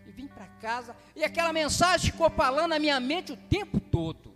E 0.05 0.11
vim 0.11 0.27
para 0.27 0.47
casa, 0.47 0.95
e 1.15 1.23
aquela 1.23 1.51
mensagem 1.51 2.11
ficou 2.11 2.29
falando 2.29 2.69
na 2.69 2.79
minha 2.79 2.99
mente 2.99 3.31
o 3.31 3.37
tempo 3.37 3.79
todo. 3.79 4.35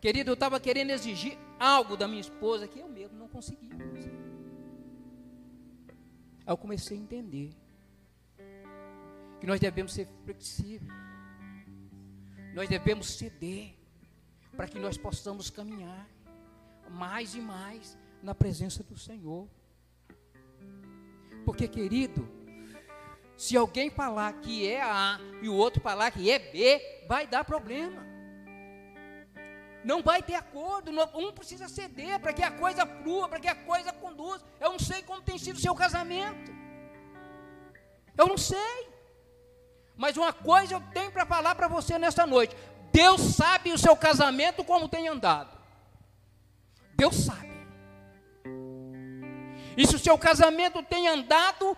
Querido, 0.00 0.30
eu 0.30 0.34
estava 0.34 0.58
querendo 0.58 0.90
exigir 0.90 1.38
algo 1.58 1.96
da 1.96 2.08
minha 2.08 2.20
esposa 2.20 2.66
que 2.66 2.78
eu 2.78 2.88
mesmo 2.88 3.18
não 3.18 3.28
conseguia. 3.28 3.74
Aí 6.44 6.52
eu 6.52 6.56
comecei 6.56 6.96
a 6.96 7.00
entender 7.00 7.50
que 9.40 9.46
nós 9.46 9.60
devemos 9.60 9.92
ser 9.92 10.08
flexíveis, 10.24 10.92
nós 12.54 12.68
devemos 12.68 13.10
ceder 13.10 13.74
para 14.56 14.66
que 14.66 14.78
nós 14.78 14.96
possamos 14.96 15.50
caminhar 15.50 16.08
mais 16.90 17.34
e 17.34 17.40
mais 17.40 17.96
na 18.22 18.34
presença 18.34 18.82
do 18.82 18.96
Senhor. 18.98 19.48
Porque, 21.44 21.68
querido, 21.68 22.28
se 23.36 23.56
alguém 23.56 23.90
falar 23.90 24.32
que 24.34 24.66
é 24.66 24.82
A 24.82 25.20
e 25.42 25.48
o 25.48 25.54
outro 25.54 25.80
falar 25.80 26.10
que 26.10 26.30
é 26.30 26.38
B, 26.38 27.04
vai 27.06 27.26
dar 27.26 27.44
problema. 27.44 28.04
Não 29.84 30.02
vai 30.02 30.20
ter 30.20 30.34
acordo, 30.34 30.90
um 31.14 31.32
precisa 31.32 31.68
ceder 31.68 32.18
para 32.18 32.32
que 32.32 32.42
a 32.42 32.50
coisa 32.50 32.84
flua, 32.84 33.28
para 33.28 33.38
que 33.38 33.46
a 33.46 33.54
coisa 33.54 33.92
conduza. 33.92 34.44
Eu 34.58 34.72
não 34.72 34.78
sei 34.78 35.02
como 35.02 35.22
tem 35.22 35.38
sido 35.38 35.56
o 35.56 35.60
seu 35.60 35.74
casamento. 35.74 36.50
Eu 38.18 38.26
não 38.26 38.36
sei. 38.36 38.88
Mas 39.96 40.16
uma 40.16 40.32
coisa 40.32 40.74
eu 40.74 40.80
tenho 40.92 41.12
para 41.12 41.24
falar 41.24 41.54
para 41.54 41.68
você 41.68 41.98
nesta 41.98 42.26
noite. 42.26 42.56
Deus 42.92 43.20
sabe 43.20 43.72
o 43.72 43.78
seu 43.78 43.94
casamento 43.96 44.64
como 44.64 44.88
tem 44.88 45.06
andado. 45.06 45.55
Deus 46.96 47.14
sabe. 47.14 47.46
E 49.76 49.86
se 49.86 49.94
o 49.94 49.98
seu 49.98 50.16
casamento 50.16 50.82
tem 50.82 51.06
andado 51.06 51.76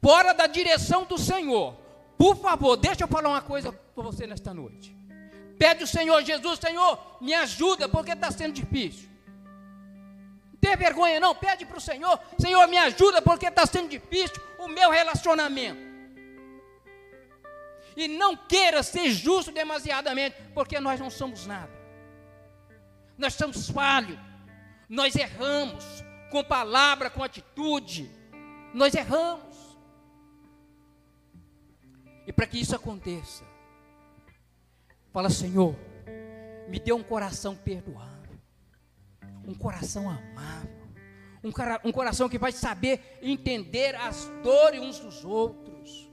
fora 0.00 0.32
da 0.32 0.46
direção 0.46 1.04
do 1.04 1.18
Senhor, 1.18 1.74
por 2.16 2.36
favor, 2.36 2.76
deixa 2.76 3.02
eu 3.04 3.08
falar 3.08 3.28
uma 3.28 3.42
coisa 3.42 3.72
para 3.72 4.04
você 4.04 4.26
nesta 4.26 4.54
noite. 4.54 4.96
Pede 5.58 5.82
o 5.82 5.86
Senhor 5.86 6.22
Jesus, 6.22 6.60
Senhor, 6.60 7.18
me 7.20 7.34
ajuda, 7.34 7.88
porque 7.88 8.12
está 8.12 8.30
sendo 8.30 8.52
difícil. 8.52 9.08
Não 10.52 10.60
tem 10.60 10.76
vergonha 10.76 11.18
não, 11.18 11.34
pede 11.34 11.66
para 11.66 11.78
o 11.78 11.80
Senhor, 11.80 12.20
Senhor, 12.38 12.66
me 12.68 12.78
ajuda, 12.78 13.20
porque 13.20 13.46
está 13.46 13.66
sendo 13.66 13.88
difícil 13.88 14.36
o 14.58 14.68
meu 14.68 14.90
relacionamento. 14.90 15.84
E 17.96 18.06
não 18.06 18.36
queira 18.36 18.82
ser 18.82 19.10
justo 19.10 19.50
demasiadamente, 19.50 20.36
porque 20.54 20.78
nós 20.78 21.00
não 21.00 21.10
somos 21.10 21.46
nada. 21.46 21.72
Nós 23.16 23.34
somos 23.34 23.70
falhos. 23.70 24.18
Nós 24.88 25.16
erramos 25.16 25.84
com 26.30 26.44
palavra, 26.44 27.10
com 27.10 27.22
atitude. 27.22 28.10
Nós 28.72 28.94
erramos. 28.94 29.56
E 32.26 32.32
para 32.32 32.46
que 32.46 32.58
isso 32.58 32.74
aconteça, 32.74 33.44
fala, 35.12 35.30
Senhor, 35.30 35.76
me 36.68 36.80
dê 36.80 36.92
um 36.92 37.02
coração 37.02 37.54
perdoável, 37.54 38.36
um 39.46 39.54
coração 39.54 40.10
amável, 40.10 40.88
um, 41.42 41.52
cara, 41.52 41.80
um 41.84 41.92
coração 41.92 42.28
que 42.28 42.38
vai 42.38 42.50
saber 42.50 43.18
entender 43.22 43.94
as 43.94 44.28
dores 44.42 44.80
uns 44.80 44.98
dos 44.98 45.24
outros. 45.24 46.10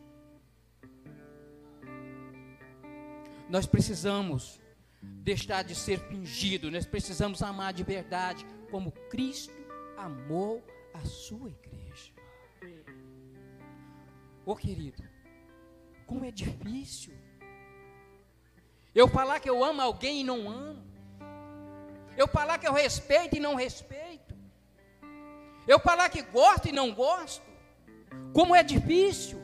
Nós 3.50 3.66
precisamos 3.66 4.62
deixar 5.02 5.64
de 5.64 5.74
ser 5.74 6.00
fingido, 6.00 6.70
nós 6.70 6.86
precisamos 6.86 7.42
amar 7.42 7.74
de 7.74 7.84
verdade, 7.84 8.46
como 8.74 8.92
Cristo 8.92 9.54
amou 9.96 10.66
a 10.96 11.06
sua 11.06 11.48
igreja. 11.48 12.12
Ô 14.44 14.54
oh, 14.54 14.56
querido, 14.56 15.04
como 16.08 16.26
é 16.26 16.32
difícil 16.32 17.14
eu 18.96 19.08
falar 19.08 19.40
que 19.40 19.48
eu 19.48 19.64
amo 19.64 19.80
alguém 19.80 20.22
e 20.22 20.24
não 20.24 20.50
amo. 20.50 20.84
Eu 22.18 22.28
falar 22.28 22.58
que 22.58 22.68
eu 22.68 22.74
respeito 22.74 23.38
e 23.38 23.40
não 23.40 23.54
respeito. 23.54 24.36
Eu 25.68 25.80
falar 25.80 26.10
que 26.10 26.24
gosto 26.24 26.68
e 26.68 26.72
não 26.72 26.92
gosto. 26.96 27.46
Como 28.34 28.56
é 28.56 28.64
difícil. 28.64 29.40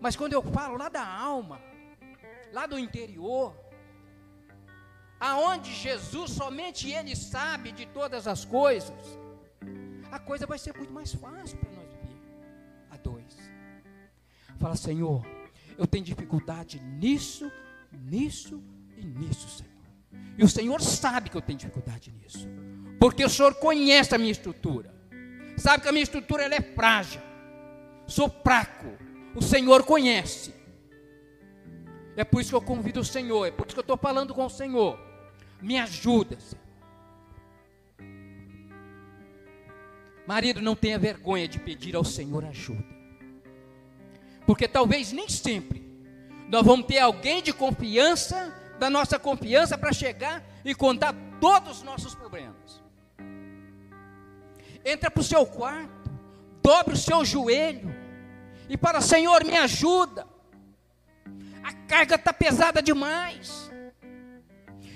Mas 0.00 0.16
quando 0.16 0.32
eu 0.32 0.42
falo 0.42 0.78
lá 0.78 0.88
da 0.88 1.06
alma, 1.06 1.60
lá 2.52 2.64
do 2.64 2.78
interior, 2.78 3.54
aonde 5.20 5.72
Jesus 5.72 6.32
somente 6.32 6.90
Ele 6.90 7.14
sabe 7.14 7.70
de 7.70 7.86
todas 7.86 8.26
as 8.26 8.44
coisas, 8.44 9.18
a 10.10 10.18
coisa 10.18 10.46
vai 10.46 10.58
ser 10.58 10.74
muito 10.76 10.92
mais 10.92 11.12
fácil 11.12 11.58
para 11.58 11.70
nós 11.70 11.92
viver. 11.92 12.20
A 12.90 12.96
dois. 12.96 13.36
Fala, 14.58 14.74
Senhor, 14.74 15.24
eu 15.76 15.86
tenho 15.86 16.04
dificuldade 16.04 16.80
nisso, 16.80 17.50
nisso 17.92 18.62
e 18.96 19.04
nisso, 19.04 19.48
Senhor. 19.48 19.70
E 20.38 20.44
o 20.44 20.48
Senhor 20.48 20.80
sabe 20.80 21.28
que 21.28 21.36
eu 21.36 21.42
tenho 21.42 21.58
dificuldade 21.58 22.10
nisso. 22.10 22.48
Porque 22.98 23.24
o 23.24 23.30
Senhor 23.30 23.54
conhece 23.54 24.14
a 24.14 24.18
minha 24.18 24.32
estrutura. 24.32 24.94
Sabe 25.56 25.82
que 25.82 25.88
a 25.88 25.92
minha 25.92 26.02
estrutura 26.02 26.44
ela 26.44 26.54
é 26.54 26.60
frágil. 26.60 27.20
Sou 28.06 28.28
fraco. 28.28 28.86
O 29.34 29.42
Senhor 29.42 29.84
conhece. 29.84 30.54
É 32.16 32.24
por 32.24 32.40
isso 32.40 32.50
que 32.50 32.56
eu 32.56 32.62
convido 32.62 33.00
o 33.00 33.04
Senhor. 33.04 33.46
É 33.46 33.50
por 33.50 33.66
isso 33.66 33.74
que 33.74 33.80
eu 33.80 33.82
estou 33.82 33.96
falando 33.96 34.34
com 34.34 34.44
o 34.44 34.50
Senhor. 34.50 35.09
Me 35.60 35.78
ajuda, 35.78 36.38
Senhor. 36.40 36.60
Marido, 40.26 40.60
não 40.60 40.76
tenha 40.76 40.98
vergonha 40.98 41.48
de 41.48 41.58
pedir 41.58 41.96
ao 41.96 42.04
Senhor 42.04 42.44
ajuda. 42.44 42.84
Porque 44.46 44.68
talvez 44.68 45.12
nem 45.12 45.28
sempre 45.28 45.80
nós 46.48 46.64
vamos 46.64 46.86
ter 46.86 46.98
alguém 46.98 47.42
de 47.42 47.52
confiança, 47.52 48.52
da 48.78 48.90
nossa 48.90 49.18
confiança, 49.18 49.78
para 49.78 49.92
chegar 49.92 50.44
e 50.64 50.74
contar 50.74 51.14
todos 51.40 51.78
os 51.78 51.82
nossos 51.82 52.14
problemas. 52.14 52.82
Entra 54.84 55.10
para 55.10 55.20
o 55.20 55.24
seu 55.24 55.46
quarto, 55.46 56.10
dobre 56.62 56.94
o 56.94 56.96
seu 56.96 57.24
joelho 57.24 57.94
e 58.68 58.76
para 58.76 59.00
Senhor, 59.00 59.44
me 59.44 59.56
ajuda. 59.56 60.26
A 61.62 61.72
carga 61.72 62.16
está 62.16 62.32
pesada 62.32 62.82
demais. 62.82 63.69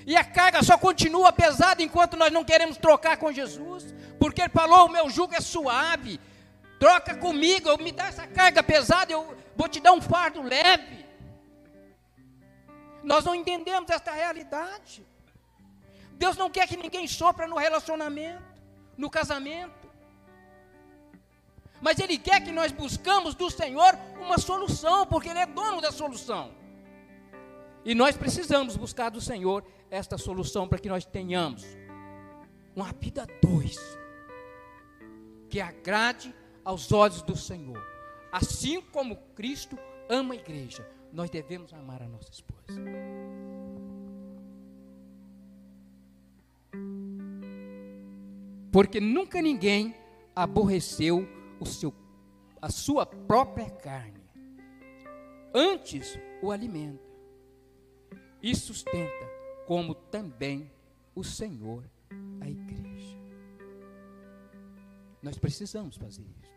E 0.07 0.17
a 0.17 0.25
carga 0.25 0.63
só 0.63 0.77
continua 0.77 1.33
pesada 1.33 1.83
enquanto 1.83 2.17
nós 2.17 2.33
não 2.33 2.45
queremos 2.45 2.77
trocar 2.77 3.17
com 3.17 3.33
Jesus, 3.33 3.95
porque 4.19 4.43
Ele 4.43 4.51
falou: 4.51 4.87
o 4.87 4.91
meu 4.91 5.09
jugo 5.09 5.35
é 5.35 5.41
suave, 5.41 6.21
troca 6.79 7.17
comigo, 7.17 7.77
me 7.79 7.91
dá 7.91 8.07
essa 8.07 8.27
carga 8.27 8.63
pesada, 8.63 9.13
eu 9.13 9.37
vou 9.57 9.69
te 9.69 9.81
dar 9.81 9.93
um 9.93 10.03
fardo 10.03 10.43
leve. 10.43 11.05
Nós 13.03 13.25
não 13.25 13.35
entendemos 13.35 13.91
esta 13.91 14.13
realidade. 14.13 15.07
Deus 16.13 16.37
não 16.37 16.49
quer 16.49 16.67
que 16.67 16.77
ninguém 16.77 17.07
sopra 17.07 17.47
no 17.47 17.57
relacionamento, 17.57 18.43
no 18.97 19.11
casamento. 19.11 19.85
Mas 21.81 21.99
Ele 21.99 22.17
quer 22.17 22.43
que 22.43 22.53
nós 22.53 22.73
buscamos 22.73 23.35
do 23.35 23.51
Senhor 23.51 23.99
uma 24.19 24.39
solução, 24.39 25.07
porque 25.07 25.29
Ele 25.29 25.41
é 25.41 25.47
dono 25.47 25.81
da 25.81 25.93
solução. 25.93 26.53
E 27.85 27.95
nós 27.95 28.17
precisamos 28.17 28.77
buscar 28.77 29.11
do 29.11 29.21
Senhor 29.21 29.63
esta 29.95 30.19
solução 30.19 30.67
para 30.67 30.79
que 30.79 30.89
nós 30.89 31.05
tenhamos 31.05 31.65
uma 32.75 32.93
vida 32.93 33.27
dois, 33.41 33.79
que 35.49 35.61
agrade 35.61 36.35
aos 36.65 36.91
olhos 36.91 37.23
do 37.23 37.37
Senhor. 37.37 37.81
Assim 38.33 38.81
como 38.81 39.17
Cristo 39.37 39.79
ama 40.09 40.35
a 40.35 40.37
igreja, 40.37 40.85
nós 41.13 41.31
devemos 41.31 41.73
amar 41.73 42.03
a 42.03 42.09
nossa 42.09 42.29
esposa. 42.31 42.81
Porque 48.73 48.99
nunca 48.99 49.41
ninguém 49.41 49.95
aborreceu 50.35 51.29
o 51.61 51.65
seu, 51.65 51.95
a 52.61 52.69
sua 52.69 53.07
própria 53.07 53.71
carne. 53.71 54.25
Antes 55.55 56.19
o 56.43 56.51
alimenta 56.51 57.05
e 58.43 58.53
sustenta, 58.57 59.44
como 59.67 59.95
também 59.95 60.71
o 61.15 61.25
Senhor 61.25 61.85
a 62.41 62.49
igreja. 62.49 63.19
Nós 65.23 65.39
precisamos 65.39 65.97
fazer 65.97 66.23
isso 66.23 66.55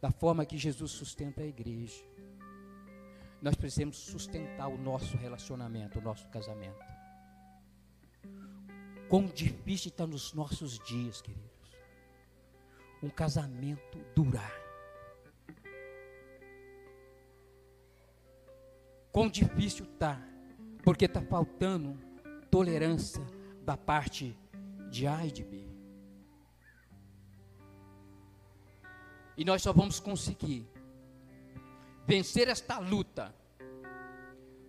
da 0.00 0.10
forma 0.10 0.46
que 0.46 0.56
Jesus 0.56 0.92
sustenta 0.92 1.42
a 1.42 1.46
igreja. 1.46 2.02
Nós 3.42 3.54
precisamos 3.54 3.96
sustentar 3.96 4.68
o 4.68 4.78
nosso 4.78 5.16
relacionamento, 5.16 5.98
o 5.98 6.02
nosso 6.02 6.26
casamento. 6.28 6.84
Quão 9.08 9.26
difícil 9.26 9.90
está 9.90 10.06
nos 10.06 10.32
nossos 10.32 10.78
dias, 10.80 11.20
queridos, 11.20 11.50
um 13.02 13.10
casamento 13.10 13.98
durar. 14.14 14.52
Quão 19.10 19.28
difícil 19.28 19.84
está, 19.84 20.22
porque 20.82 21.04
está 21.04 21.20
faltando 21.20 21.98
tolerância 22.50 23.24
da 23.62 23.76
parte 23.76 24.36
de 24.90 25.06
A 25.06 25.24
e 25.24 25.30
de 25.30 25.44
B. 25.44 25.64
E 29.36 29.44
nós 29.44 29.62
só 29.62 29.72
vamos 29.72 30.00
conseguir 30.00 30.66
vencer 32.06 32.48
esta 32.48 32.78
luta 32.78 33.34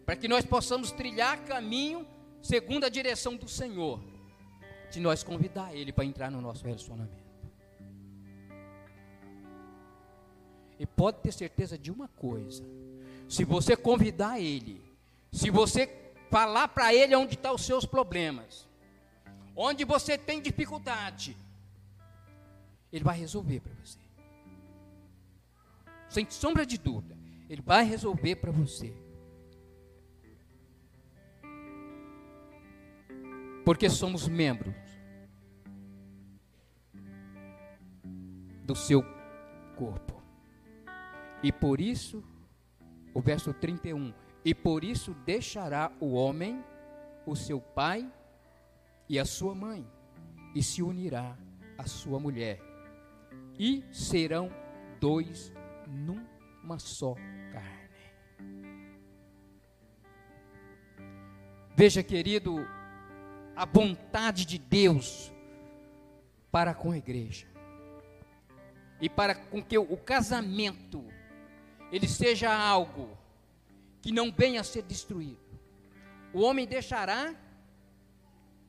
para 0.05 0.15
que 0.15 0.27
nós 0.27 0.45
possamos 0.45 0.91
trilhar 0.91 1.43
caminho 1.45 2.07
segundo 2.41 2.85
a 2.85 2.89
direção 2.89 3.35
do 3.35 3.47
Senhor, 3.47 4.01
de 4.91 4.99
nós 4.99 5.23
convidar 5.23 5.75
Ele 5.75 5.91
para 5.91 6.05
entrar 6.05 6.29
no 6.31 6.41
nosso 6.41 6.65
relacionamento. 6.65 7.21
E 10.79 10.85
pode 10.85 11.19
ter 11.19 11.31
certeza 11.31 11.77
de 11.77 11.91
uma 11.91 12.07
coisa: 12.07 12.63
se 13.29 13.43
você 13.43 13.77
convidar 13.77 14.39
Ele, 14.39 14.81
se 15.31 15.49
você 15.49 16.00
falar 16.31 16.69
para 16.69 16.91
Ele 16.93 17.15
onde 17.15 17.35
estão 17.35 17.53
os 17.53 17.63
seus 17.63 17.85
problemas, 17.85 18.67
onde 19.55 19.85
você 19.85 20.17
tem 20.17 20.41
dificuldade, 20.41 21.37
Ele 22.91 23.03
vai 23.03 23.19
resolver 23.19 23.59
para 23.59 23.73
você 23.73 24.01
sem 26.11 26.29
sombra 26.29 26.65
de 26.65 26.77
dúvida, 26.77 27.17
Ele 27.49 27.61
vai 27.61 27.85
resolver 27.85 28.35
para 28.35 28.51
você. 28.51 28.93
Porque 33.63 33.89
somos 33.89 34.27
membros 34.27 34.75
do 38.65 38.75
seu 38.75 39.01
corpo. 39.77 40.21
E 41.41 41.49
por 41.49 41.79
isso, 41.79 42.21
o 43.13 43.21
verso 43.21 43.53
31, 43.53 44.13
e 44.43 44.53
por 44.53 44.83
isso 44.83 45.13
deixará 45.25 45.91
o 45.99 46.13
homem 46.13 46.63
o 47.25 47.35
seu 47.35 47.61
pai 47.61 48.11
e 49.07 49.19
a 49.19 49.25
sua 49.25 49.53
mãe, 49.53 49.85
e 50.55 50.63
se 50.63 50.81
unirá 50.81 51.37
à 51.77 51.85
sua 51.85 52.19
mulher, 52.19 52.59
e 53.59 53.83
serão 53.91 54.49
dois 54.99 55.51
numa 55.87 56.79
só 56.79 57.15
carne. 57.51 57.81
Veja, 61.75 62.01
querido, 62.03 62.65
a 63.55 63.65
vontade 63.65 64.45
de 64.45 64.57
Deus 64.57 65.33
para 66.51 66.73
com 66.73 66.91
a 66.91 66.97
igreja. 66.97 67.47
E 68.99 69.09
para 69.09 69.33
com 69.33 69.63
que 69.63 69.77
o 69.77 69.97
casamento 69.97 71.03
ele 71.91 72.07
seja 72.07 72.53
algo 72.53 73.17
que 74.01 74.11
não 74.11 74.31
venha 74.31 74.61
a 74.61 74.63
ser 74.63 74.83
destruído. 74.83 75.39
O 76.33 76.41
homem 76.41 76.65
deixará 76.65 77.35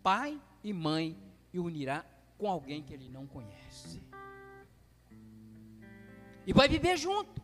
pai 0.02 0.40
e 0.62 0.72
mãe 0.72 1.16
e 1.52 1.58
unirá 1.58 2.04
com 2.36 2.48
alguém 2.48 2.82
que 2.82 2.92
ele 2.92 3.08
não 3.08 3.26
conhece. 3.26 4.02
E 6.46 6.52
vai 6.52 6.68
viver 6.68 6.96
junto. 6.96 7.40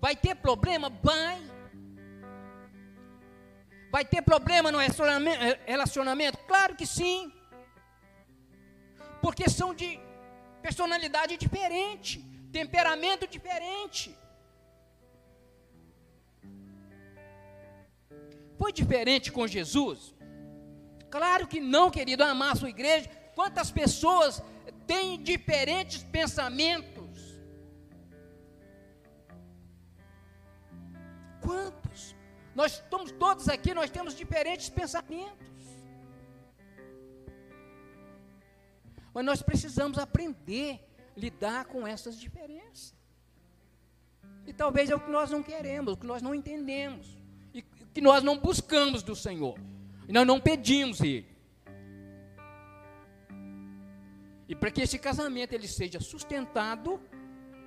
Vai 0.00 0.14
ter 0.16 0.34
problema? 0.34 0.90
Vai. 0.90 1.40
Vai 3.90 4.04
ter 4.04 4.22
problema 4.22 4.70
no 4.70 4.78
relacionamento? 4.78 6.38
Claro 6.46 6.74
que 6.74 6.86
sim. 6.86 7.32
Porque 9.22 9.48
são 9.48 9.72
de 9.72 9.98
personalidade 10.60 11.36
diferente, 11.36 12.20
temperamento 12.52 13.26
diferente. 13.26 14.16
Foi 18.58 18.72
diferente 18.72 19.30
com 19.30 19.46
Jesus? 19.46 20.14
Claro 21.10 21.46
que 21.46 21.60
não, 21.60 21.90
querido, 21.90 22.24
amar 22.24 22.52
a 22.52 22.56
sua 22.56 22.70
igreja. 22.70 23.08
Quantas 23.34 23.70
pessoas 23.70 24.42
têm 24.86 25.22
diferentes 25.22 26.02
pensamentos? 26.02 27.40
Quantos? 31.42 32.14
Nós 32.54 32.72
estamos 32.72 33.12
todos 33.12 33.48
aqui, 33.48 33.74
nós 33.74 33.90
temos 33.90 34.14
diferentes 34.14 34.68
pensamentos. 34.68 35.46
Mas 39.12 39.24
nós 39.24 39.42
precisamos 39.42 39.98
aprender 39.98 40.80
a 41.16 41.20
lidar 41.20 41.64
com 41.66 41.86
essas 41.86 42.18
diferenças. 42.18 42.94
E 44.46 44.52
talvez 44.52 44.90
é 44.90 44.94
o 44.94 45.00
que 45.00 45.10
nós 45.10 45.30
não 45.30 45.42
queremos, 45.42 45.92
o 45.92 45.96
que 45.96 46.06
nós 46.06 46.22
não 46.22 46.34
entendemos, 46.34 47.16
que 47.96 48.00
nós 48.02 48.22
não 48.22 48.36
buscamos 48.36 49.02
do 49.02 49.16
Senhor. 49.16 49.58
E 50.06 50.12
nós 50.12 50.26
não 50.26 50.38
pedimos 50.38 51.00
Ele. 51.00 51.26
E 54.46 54.54
para 54.54 54.70
que 54.70 54.82
esse 54.82 54.98
casamento 54.98 55.54
ele 55.54 55.66
seja 55.66 55.98
sustentado, 55.98 57.00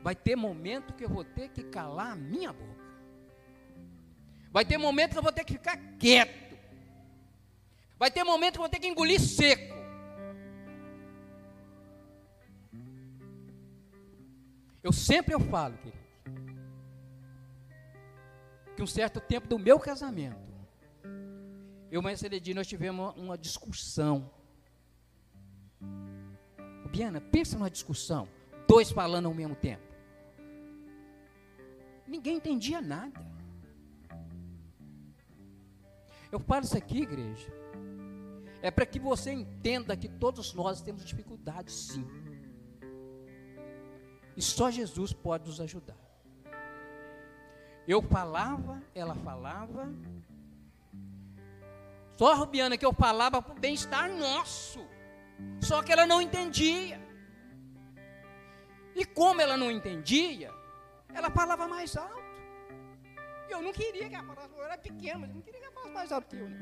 vai 0.03 0.13
ter 0.13 0.35
momento 0.35 0.93
que 0.93 1.03
eu 1.03 1.09
vou 1.09 1.23
ter 1.23 1.49
que 1.49 1.63
calar 1.63 2.11
a 2.11 2.15
minha 2.15 2.53
boca. 2.53 2.85
Vai 4.51 4.63
ter 4.63 4.77
momento 4.77 5.13
que 5.13 5.17
eu 5.17 5.23
vou 5.23 5.31
ter 5.31 5.43
que 5.43 5.53
ficar 5.53 5.77
quieto. 5.97 6.55
Vai 7.97 8.11
ter 8.11 8.23
momento 8.23 8.53
que 8.53 8.59
eu 8.59 8.63
vou 8.63 8.69
ter 8.69 8.79
que 8.79 8.87
engolir 8.87 9.19
seco. 9.19 9.75
Eu 14.83 14.91
sempre 14.91 15.33
eu 15.33 15.39
falo, 15.39 15.75
querido, 15.79 15.98
que 18.79 18.83
um 18.83 18.87
certo 18.87 19.19
tempo 19.19 19.45
do 19.45 19.59
meu 19.59 19.77
casamento, 19.77 20.39
eu 21.91 22.01
e 22.01 22.07
a 22.07 22.15
Celedine, 22.15 22.55
nós 22.55 22.65
tivemos 22.65 22.97
uma, 22.97 23.11
uma 23.25 23.37
discussão. 23.37 24.31
Biana, 26.89 27.19
pensa 27.19 27.57
numa 27.57 27.69
discussão, 27.69 28.25
dois 28.69 28.89
falando 28.89 29.25
ao 29.25 29.33
mesmo 29.33 29.53
tempo. 29.53 29.83
Ninguém 32.07 32.37
entendia 32.37 32.79
nada. 32.79 33.19
Eu 36.31 36.39
falo 36.39 36.63
isso 36.63 36.77
aqui, 36.77 37.01
igreja, 37.01 37.51
é 38.61 38.71
para 38.71 38.85
que 38.85 38.97
você 38.97 39.33
entenda 39.33 39.97
que 39.97 40.07
todos 40.07 40.53
nós 40.53 40.81
temos 40.81 41.03
dificuldades, 41.03 41.75
sim. 41.75 42.07
E 44.37 44.41
só 44.41 44.71
Jesus 44.71 45.11
pode 45.11 45.47
nos 45.47 45.59
ajudar. 45.59 46.08
Eu 47.89 48.03
falava, 48.03 48.83
ela 48.93 49.15
falava, 49.15 49.91
só, 52.19 52.35
Rubiana, 52.35 52.77
que 52.77 52.85
eu 52.85 52.93
falava 52.93 53.41
para 53.41 53.55
o 53.55 53.59
bem-estar 53.59 54.07
nosso. 54.11 54.79
Só 55.59 55.81
que 55.81 55.91
ela 55.91 56.05
não 56.05 56.21
entendia. 56.21 57.01
E 58.93 59.03
como 59.05 59.41
ela 59.41 59.57
não 59.57 59.71
entendia, 59.71 60.53
ela 61.15 61.31
falava 61.31 61.67
mais 61.67 61.97
alto. 61.97 62.21
E 63.47 63.51
eu 63.53 63.59
não 63.59 63.73
queria 63.73 64.07
que 64.07 64.13
ela 64.13 64.35
falasse, 64.35 64.53
eu 64.55 64.63
era 64.63 64.77
pequeno, 64.77 65.21
mas 65.21 65.29
eu 65.29 65.35
não 65.37 65.41
queria 65.41 65.59
que 65.59 65.65
ela 65.65 65.73
falasse 65.73 65.93
mais 65.93 66.11
alto 66.11 66.27
que 66.27 66.35
eu. 66.35 66.47
Né? 66.47 66.57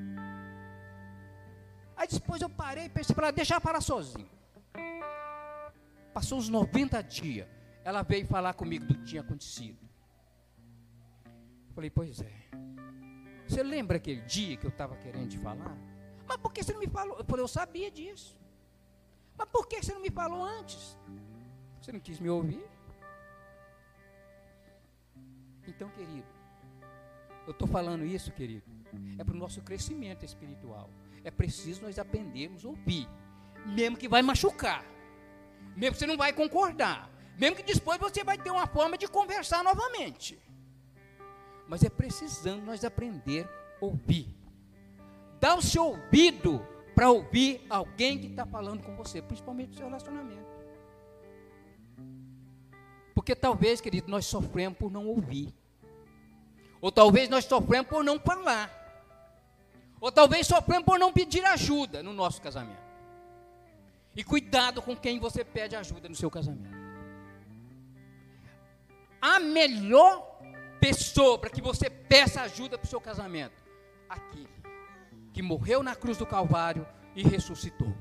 Aí 1.98 2.08
depois 2.08 2.42
eu 2.42 2.50
parei 2.50 2.86
e 2.86 2.90
pensei 2.90 3.14
para 3.14 3.28
ela 3.28 3.34
deixar 3.34 3.60
parar 3.60 3.82
sozinho. 3.82 4.30
Passou 6.14 6.38
uns 6.38 6.48
90 6.48 7.02
dias. 7.04 7.50
Ela 7.84 8.02
veio 8.02 8.26
falar 8.26 8.54
comigo 8.54 8.86
do 8.86 8.94
que 8.94 9.04
tinha 9.04 9.22
acontecido. 9.22 9.87
Falei, 11.78 11.92
pois 11.92 12.22
é. 12.22 12.34
Você 13.48 13.62
lembra 13.62 13.98
aquele 13.98 14.22
dia 14.22 14.58
que 14.58 14.66
eu 14.66 14.72
estava 14.72 14.96
querendo 14.96 15.30
te 15.30 15.38
falar? 15.38 15.78
Mas 16.28 16.38
por 16.38 16.52
que 16.52 16.64
você 16.64 16.74
não 16.74 16.80
me 16.80 16.88
falou? 16.88 17.20
Eu 17.20 17.24
falei, 17.24 17.44
eu 17.44 17.48
sabia 17.48 17.92
disso. 17.92 18.36
Mas 19.38 19.48
por 19.50 19.68
que 19.68 19.84
você 19.84 19.94
não 19.94 20.02
me 20.02 20.10
falou 20.10 20.44
antes? 20.44 20.98
Você 21.80 21.92
não 21.92 22.00
quis 22.00 22.20
me 22.20 22.32
ouvir? 22.32 22.66
Então, 25.68 25.88
querido, 25.92 26.26
eu 27.46 27.52
estou 27.52 27.68
falando 27.68 28.04
isso, 28.04 28.32
querido, 28.32 28.66
é 29.20 29.24
para 29.24 29.36
o 29.36 29.38
nosso 29.38 29.62
crescimento 29.62 30.26
espiritual. 30.26 30.90
É 31.24 31.30
preciso 31.30 31.84
nós 31.84 32.00
aprendermos 32.00 32.66
a 32.66 32.70
ouvir, 32.70 33.08
mesmo 33.68 33.98
que 33.98 34.10
vai 34.10 34.24
machucar, 34.24 34.84
mesmo 35.76 35.94
que 35.94 36.00
você 36.00 36.08
não 36.08 36.18
vai 36.18 36.34
concordar, 36.34 37.08
mesmo 37.38 37.56
que 37.56 37.62
depois 37.62 38.00
você 38.00 38.24
vai 38.24 38.36
ter 38.36 38.50
uma 38.50 38.66
forma 38.66 38.98
de 38.98 39.08
conversar 39.08 39.64
novamente 39.64 40.40
mas 41.68 41.84
é 41.84 41.90
precisando 41.90 42.64
nós 42.64 42.84
aprender 42.84 43.48
a 43.82 43.86
ouvir. 43.86 44.28
Dá 45.40 45.56
o 45.56 45.62
seu 45.62 45.86
ouvido 45.86 46.66
para 46.96 47.12
ouvir 47.12 47.66
alguém 47.70 48.18
que 48.18 48.28
está 48.28 48.46
falando 48.46 48.82
com 48.84 48.96
você, 48.96 49.22
principalmente 49.22 49.70
no 49.70 49.76
seu 49.76 49.86
relacionamento. 49.86 50.58
Porque 53.14 53.36
talvez, 53.36 53.82
querido, 53.82 54.10
nós 54.10 54.26
sofremos 54.26 54.78
por 54.78 54.92
não 54.92 55.08
ouvir. 55.08 55.54
Ou 56.80 56.92
talvez 56.92 57.30
nós 57.30 57.46
sofremos 57.46 57.88
por 57.88 58.04
não 58.04 58.20
falar. 58.20 58.72
Ou 60.00 60.12
talvez 60.12 60.48
sofremos 60.48 60.86
por 60.86 60.98
não 60.98 61.12
pedir 61.12 61.44
ajuda 61.46 62.02
no 62.02 62.14
nosso 62.14 62.42
casamento. 62.42 62.88
E 64.16 64.24
cuidado 64.24 64.82
com 64.82 64.96
quem 64.96 65.20
você 65.20 65.44
pede 65.44 65.76
ajuda 65.76 66.08
no 66.10 66.16
seu 66.16 66.30
casamento. 66.32 66.76
A 69.22 69.40
melhor 69.40 70.40
pessoa 70.80 71.38
para 71.38 71.50
que 71.50 71.62
você 71.62 71.90
peça 71.90 72.42
ajuda 72.42 72.78
para 72.78 72.86
o 72.86 72.90
seu 72.90 73.02
casamento? 73.02 73.56
Aquele 74.10 74.48
que 75.34 75.42
morreu 75.42 75.84
na 75.84 75.96
cruz 75.96 76.18
do 76.18 76.26
Calvário 76.26 76.88
e 77.16 77.24
ressuscitou. 77.24 77.94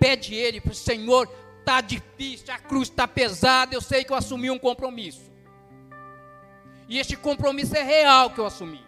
Pede 0.00 0.34
ele 0.34 0.60
para 0.60 0.72
o 0.72 0.74
Senhor, 0.74 1.30
está 1.60 1.80
difícil, 1.80 2.52
a 2.52 2.58
cruz 2.58 2.88
está 2.88 3.06
pesada, 3.06 3.74
eu 3.74 3.80
sei 3.80 4.04
que 4.04 4.12
eu 4.12 4.16
assumi 4.16 4.50
um 4.50 4.58
compromisso. 4.58 5.30
E 6.88 6.98
este 6.98 7.16
compromisso 7.16 7.76
é 7.76 7.82
real 7.82 8.30
que 8.30 8.38
eu 8.38 8.46
assumi. 8.46 8.84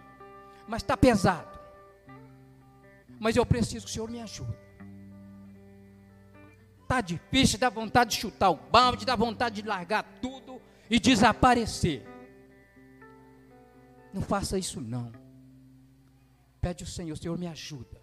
Mas 0.67 0.83
está 0.83 0.97
pesado. 0.97 1.59
Mas 3.19 3.37
eu 3.37 3.45
preciso 3.45 3.87
que 3.87 3.91
o 3.91 3.95
Senhor 3.95 4.11
me 4.11 4.21
ajude. 4.21 4.57
Está 6.83 7.01
difícil, 7.01 7.59
dá 7.59 7.69
vontade 7.69 8.11
de 8.13 8.21
chutar 8.21 8.51
o 8.51 8.57
balde, 8.57 9.05
dá 9.05 9.15
vontade 9.15 9.63
de 9.63 9.69
largar 9.69 10.05
tudo 10.23 10.61
e 10.89 10.99
desaparecer. 10.99 12.07
Não 14.13 14.23
faça 14.23 14.59
isso 14.59 14.81
não. 14.81 15.13
Pede 16.61 16.85
ao 16.85 16.89
Senhor, 16.89 17.17
Senhor, 17.17 17.39
me 17.39 17.47
ajuda 17.47 18.01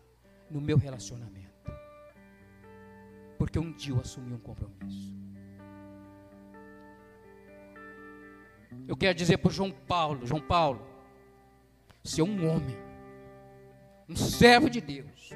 no 0.50 0.62
meu 0.62 0.78
relacionamento. 0.78 1.46
Porque 3.38 3.60
um 3.60 3.72
dia 3.72 3.94
eu 3.94 4.00
assumi 4.00 4.34
um 4.34 4.40
compromisso. 4.40 5.14
Eu 8.88 8.96
quero 8.96 9.18
dizer 9.18 9.38
para 9.38 9.52
João 9.52 9.72
Paulo, 9.72 10.26
João 10.26 10.42
Paulo, 10.42 10.86
você 12.04 12.22
é 12.22 12.24
um 12.24 12.48
homem, 12.50 12.78
um 14.08 14.16
servo 14.16 14.70
de 14.70 14.80
Deus. 14.80 15.32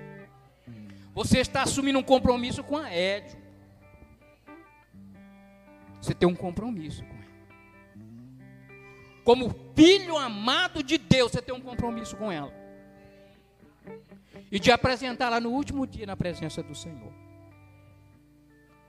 Você 1.13 1.39
está 1.39 1.63
assumindo 1.63 1.99
um 1.99 2.03
compromisso 2.03 2.63
com 2.63 2.77
a 2.77 2.89
Édio. 2.89 3.37
Você 6.01 6.13
tem 6.13 6.29
um 6.29 6.35
compromisso 6.35 7.03
com 7.03 7.18
como 9.29 9.55
filho 9.75 10.17
amado 10.17 10.81
de 10.81 10.97
Deus, 10.97 11.31
você 11.31 11.39
tem 11.39 11.53
um 11.53 11.61
compromisso 11.61 12.17
com 12.17 12.31
ela. 12.31 12.51
E 14.51 14.59
de 14.59 14.71
apresentá-la 14.71 15.39
no 15.39 15.51
último 15.51 15.85
dia 15.85 16.07
na 16.07 16.17
presença 16.17 16.63
do 16.63 16.73
Senhor. 16.73 17.13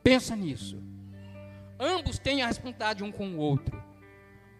Pensa 0.02 0.34
nisso. 0.34 0.82
Ambos 1.78 2.18
têm 2.18 2.40
a 2.40 2.46
responsabilidade 2.46 3.04
um 3.04 3.12
com 3.12 3.34
o 3.34 3.36
outro. 3.36 3.84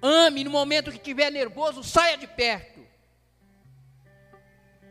Ame 0.03 0.45
no 0.45 0.51
momento 0.51 0.91
que 0.91 0.99
estiver 0.99 1.33
nervoso, 1.33 1.83
saia 1.83 2.19
de 2.19 2.27
perto. 2.27 2.87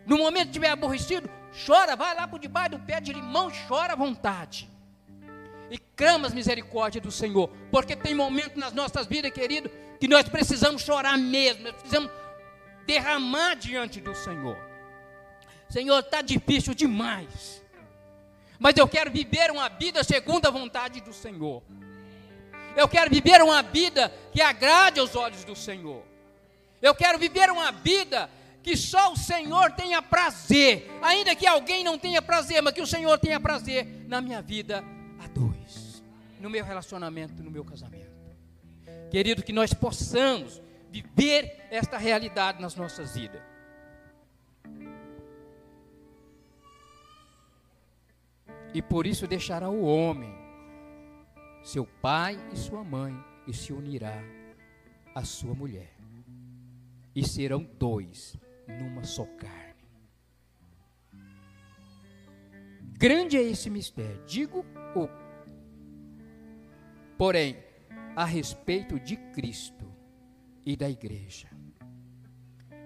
No 0.08 0.18
momento 0.18 0.46
que 0.46 0.50
estiver 0.58 0.72
aborrecido, 0.72 1.30
chora, 1.68 1.96
vai 1.96 2.16
lá 2.16 2.28
por 2.28 2.40
debaixo 2.40 2.72
do 2.72 2.80
pé 2.80 3.00
de 3.00 3.14
limão, 3.14 3.52
chora 3.68 3.94
à 3.94 3.96
vontade. 3.96 4.68
E 5.70 5.78
clama 5.78 6.28
as 6.28 6.34
misericórdias 6.34 7.04
do 7.04 7.12
Senhor. 7.12 7.50
Porque 7.72 7.96
tem 7.96 8.16
momento 8.16 8.58
nas 8.58 8.74
nossas 8.74 9.06
vidas, 9.06 9.32
querido, 9.32 9.70
que 10.00 10.08
nós 10.08 10.28
precisamos 10.28 10.82
chorar 10.82 11.18
mesmo, 11.18 11.64
nós 11.64 11.74
precisamos 11.74 12.12
derramar 12.86 13.56
diante 13.56 14.00
do 14.00 14.16
Senhor. 14.16 14.58
Senhor, 15.70 16.00
está 16.00 16.22
difícil 16.22 16.74
demais, 16.74 17.62
mas 18.58 18.76
eu 18.76 18.88
quero 18.88 19.12
viver 19.12 19.52
uma 19.52 19.70
vida 19.70 20.04
segundo 20.04 20.48
a 20.48 20.52
vontade 20.52 21.00
do 21.02 21.14
Senhor. 21.14 21.62
Eu 22.76 22.88
quero 22.88 23.10
viver 23.10 23.42
uma 23.42 23.62
vida 23.62 24.12
que 24.32 24.42
agrade 24.42 25.00
aos 25.00 25.16
olhos 25.16 25.44
do 25.44 25.56
Senhor. 25.56 26.04
Eu 26.82 26.96
quero 26.96 27.20
viver 27.20 27.52
uma 27.52 27.72
vida 27.72 28.30
que 28.64 28.76
só 28.76 29.12
o 29.12 29.18
Senhor 29.18 29.72
tenha 29.74 30.02
prazer, 30.02 30.90
ainda 31.02 31.36
que 31.36 31.46
alguém 31.46 31.84
não 31.84 31.98
tenha 31.98 32.22
prazer, 32.22 32.62
mas 32.62 32.74
que 32.74 32.82
o 32.82 32.88
Senhor 32.88 33.18
tenha 33.20 33.40
prazer 33.40 33.86
na 34.08 34.22
minha 34.22 34.42
vida 34.42 34.84
dois, 35.40 36.04
no 36.42 36.50
meu 36.50 36.66
relacionamento, 36.66 37.42
no 37.42 37.50
meu 37.50 37.64
casamento. 37.64 38.20
Querido, 39.10 39.42
que 39.42 39.54
nós 39.54 39.74
possamos 39.74 40.62
viver 40.92 41.68
esta 41.72 41.98
realidade 41.98 42.62
nas 42.62 42.76
nossas 42.76 43.16
vidas. 43.16 43.42
E 48.74 48.82
por 48.82 49.08
isso 49.08 49.26
deixará 49.26 49.70
o 49.70 49.84
homem, 49.84 50.36
seu 51.64 51.86
pai 51.86 52.38
e 52.52 52.58
sua 52.58 52.84
mãe, 52.84 53.18
e 53.48 53.54
se 53.54 53.74
unirá 53.74 54.22
à 55.16 55.24
sua 55.24 55.56
mulher. 55.56 55.96
E 57.16 57.28
serão 57.28 57.64
dois 57.64 58.36
numa 58.68 59.04
só 59.04 59.26
carne. 59.26 59.70
Grande 63.00 63.38
é 63.38 63.42
esse 63.42 63.70
mistério. 63.70 64.22
Digo 64.28 64.64
o 64.94 65.29
porém 67.20 67.58
a 68.16 68.24
respeito 68.24 68.98
de 68.98 69.18
Cristo 69.18 69.86
e 70.66 70.78
da 70.78 70.90
igreja. 70.90 71.50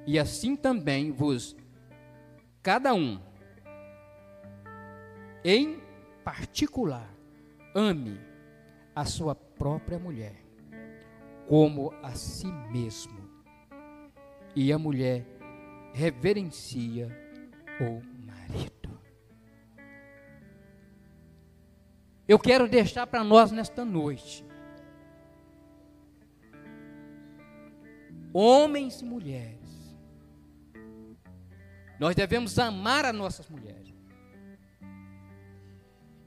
E 0.08 0.18
assim 0.18 0.56
também 0.56 1.12
vos 1.12 1.56
cada 2.64 2.96
um 2.96 3.22
em 5.46 5.80
particular 6.24 7.08
ame 7.76 8.20
a 8.96 9.06
sua 9.06 9.36
própria 9.36 10.00
mulher 10.00 10.44
como 11.48 11.94
a 12.02 12.14
si 12.14 12.48
mesmo. 12.72 13.30
E 14.56 14.74
a 14.74 14.80
mulher 14.80 15.28
reverencia 15.94 17.08
o 17.80 18.02
marido. 18.26 18.83
Eu 22.28 22.40
quero 22.40 22.68
deixar 22.68 23.06
para 23.06 23.24
nós 23.24 23.52
nesta 23.52 23.84
noite, 23.84 24.46
homens 28.32 29.02
e 29.02 29.06
mulheres, 29.06 29.60
nós 32.00 32.16
devemos 32.16 32.58
amar 32.58 33.06
as 33.06 33.14
nossas 33.14 33.50
mulheres. 33.50 33.94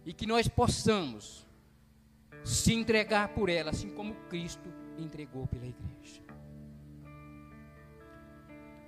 E 0.05 0.13
que 0.13 0.27
nós 0.27 0.47
possamos 0.47 1.47
se 2.45 2.73
entregar 2.73 3.29
por 3.31 3.49
ela, 3.49 3.71
assim 3.71 3.91
como 3.91 4.15
Cristo 4.29 4.73
entregou 4.97 5.47
pela 5.49 5.67
igreja. 5.67 6.23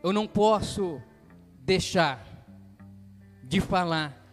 Eu 0.03 0.13
não 0.13 0.29
posso 0.29 1.03
deixar 1.65 2.25
de 3.43 3.61
falar 3.61 4.25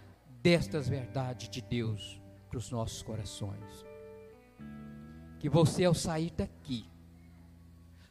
destas 0.44 0.88
verdades 0.88 1.50
de 1.50 1.62
Deus 1.62 2.22
para 2.56 2.60
os 2.60 2.72
nossos 2.72 3.02
corações. 3.04 3.86
Que 5.40 5.50
você, 5.50 5.84
ao 5.84 5.94
sair 5.94 6.32
daqui, 6.32 6.90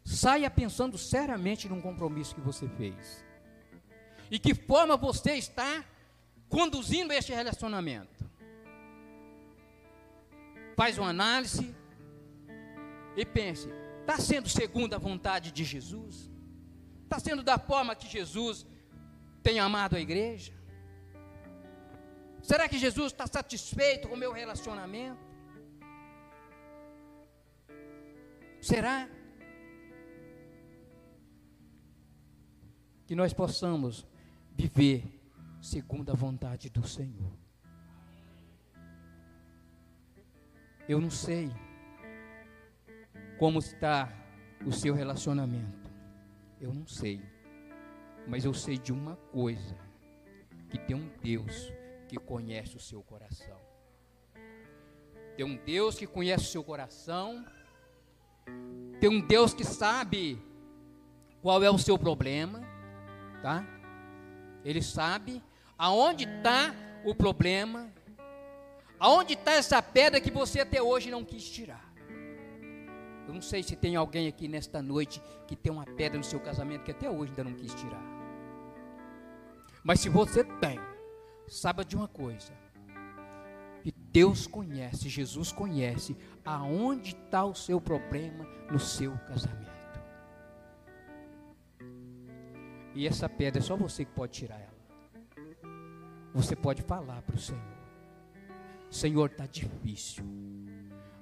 saia 0.05 0.51
pensando 0.51 0.99
seriamente 0.99 1.67
num 1.67 1.81
compromisso 1.81 2.35
que 2.35 2.43
você 2.43 2.69
fez. 2.69 3.25
E 4.31 4.39
que 4.39 4.55
forma 4.55 4.99
você 4.99 5.33
está 5.33 5.83
conduzindo 6.51 7.11
este 7.15 7.33
relacionamento. 7.33 8.29
Faz 10.77 10.99
uma 10.99 11.09
análise 11.09 11.75
e 13.17 13.25
pense: 13.25 13.71
está 14.01 14.19
sendo 14.19 14.49
segundo 14.51 14.93
a 14.93 14.99
vontade 14.99 15.53
de 15.53 15.65
Jesus? 15.65 16.31
Está 17.05 17.19
sendo 17.19 17.43
da 17.43 17.59
forma 17.59 17.95
que 17.95 18.07
Jesus 18.07 18.67
tem 19.43 19.59
amado 19.59 19.97
a 19.97 20.01
igreja? 20.01 20.53
Será 22.45 22.69
que 22.69 22.77
Jesus 22.77 23.11
está 23.11 23.27
satisfeito 23.27 24.07
com 24.07 24.15
o 24.15 24.19
meu 24.19 24.31
relacionamento? 24.31 25.19
Será 28.61 29.09
que 33.07 33.15
nós 33.15 33.33
possamos 33.33 34.07
viver 34.53 35.03
segundo 35.63 36.13
a 36.13 36.15
vontade 36.15 36.69
do 36.69 36.87
Senhor? 36.87 37.33
Eu 40.87 41.01
não 41.01 41.11
sei 41.11 41.51
como 43.39 43.59
está 43.59 44.13
o 44.67 44.71
seu 44.71 44.93
relacionamento. 44.93 45.91
Eu 46.61 46.75
não 46.75 46.87
sei. 46.87 47.23
Mas 48.29 48.45
eu 48.45 48.53
sei 48.53 48.77
de 48.77 48.93
uma 48.93 49.17
coisa: 49.33 49.79
que 50.69 50.77
tem 50.77 50.95
um 50.95 51.09
Deus 51.23 51.73
que 52.15 52.25
conhece 52.25 52.77
o 52.77 52.81
seu 52.81 53.03
coração. 53.03 53.59
Tem 55.37 55.45
um 55.45 55.57
Deus 55.57 55.97
que 55.99 56.07
conhece 56.07 56.45
o 56.45 56.49
seu 56.49 56.63
coração. 56.63 57.45
Tem 59.01 59.11
um 59.11 59.21
Deus 59.21 59.53
que 59.53 59.65
sabe 59.65 60.41
qual 61.43 61.63
é 61.63 61.71
o 61.71 61.79
seu 61.79 61.99
problema, 61.99 62.63
tá? 63.43 63.67
Ele 64.65 64.81
sabe 64.81 65.43
aonde 65.77 66.25
está 66.25 66.75
o 67.05 67.15
problema, 67.15 67.93
aonde 68.99 69.35
está 69.35 69.53
essa 69.53 69.83
pedra 69.83 70.21
que 70.21 70.31
você 70.31 70.61
até 70.61 70.81
hoje 70.81 71.11
não 71.11 71.25
quis 71.25 71.49
tirar. 71.49 71.93
Eu 73.27 73.35
não 73.35 73.43
sei 73.43 73.63
se 73.63 73.75
tem 73.75 73.97
alguém 73.97 74.29
aqui 74.29 74.47
nesta 74.47 74.81
noite 74.81 75.21
que 75.49 75.57
tem 75.57 75.73
uma 75.73 75.85
pedra 75.85 76.17
no 76.17 76.25
seu 76.25 76.39
casamento 76.39 76.85
que 76.85 76.93
até 76.93 77.11
hoje 77.11 77.31
ainda 77.33 77.45
não 77.45 77.55
quis 77.55 77.75
tirar. 77.75 78.03
Mas 79.83 80.01
se 80.01 80.09
você 80.09 80.45
tem, 80.45 80.79
saiba 81.49 81.85
de 81.85 81.97
uma 81.97 82.09
coisa: 82.09 82.53
que 83.83 83.93
Deus 83.93 84.47
conhece, 84.47 85.09
Jesus 85.09 85.53
conhece 85.53 86.17
aonde 86.45 87.11
está 87.11 87.45
o 87.45 87.55
seu 87.55 87.81
problema 87.81 88.45
no 88.71 88.79
seu 88.79 89.13
casamento. 89.19 89.65
E 92.95 93.07
essa 93.07 93.29
pedra 93.29 93.61
é 93.61 93.63
só 93.63 93.77
você 93.77 94.05
que 94.05 94.13
pode 94.13 94.33
tirar 94.33 94.59
ela. 94.59 94.75
Você 96.33 96.57
pode 96.57 96.83
falar 96.83 97.21
para 97.23 97.37
o 97.37 97.39
Senhor: 97.39 97.63
Senhor, 98.91 99.31
está 99.31 99.47
difícil, 99.47 100.25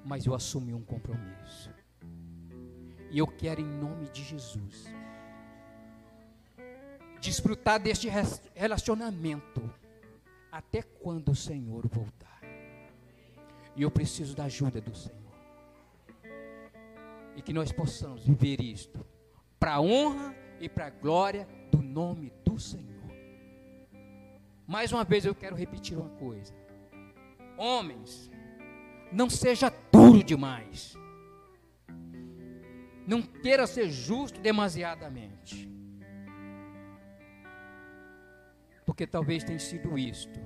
mas 0.05 0.27
eu 0.27 0.35
assumi 0.35 0.73
um 0.73 0.83
compromisso. 0.83 1.71
E 3.11 3.19
eu 3.19 3.27
quero, 3.27 3.61
em 3.61 3.67
nome 3.67 4.09
de 4.09 4.23
Jesus, 4.23 4.87
desfrutar 7.21 7.81
deste 7.81 8.09
relacionamento 8.55 9.82
até 10.53 10.83
quando 10.83 11.31
o 11.31 11.35
Senhor 11.35 11.89
voltar. 11.89 12.43
E 13.75 13.81
eu 13.81 13.91
preciso 13.91 14.37
da 14.37 14.45
ajuda 14.45 14.83
do 14.83 14.95
Senhor. 14.95 15.19
E 17.35 17.41
que 17.41 17.55
nós 17.55 17.73
possamos 17.73 18.23
viver 18.23 18.61
isto 18.61 19.05
para 19.59 19.75
a 19.75 19.81
honra 19.81 20.37
e 20.61 20.69
para 20.69 20.87
a 20.87 20.91
glória 20.91 21.49
do 21.71 21.81
nome 21.81 22.31
do 22.45 22.61
Senhor. 22.61 22.93
Mais 24.67 24.93
uma 24.93 25.05
vez 25.05 25.25
eu 25.25 25.35
quero 25.35 25.57
repetir 25.57 25.97
uma 25.97 26.11
coisa. 26.11 26.55
Homens, 27.57 28.31
não 29.11 29.31
seja 29.31 29.73
duro 29.91 30.23
demais. 30.23 30.95
Não 33.07 33.23
queira 33.23 33.67
ser 33.67 33.91
justo 33.91 34.39
demasiadamente. 34.39 35.72
Porque 38.93 39.07
talvez 39.07 39.43
tenha 39.43 39.59
sido 39.59 39.97
isto 39.97 40.39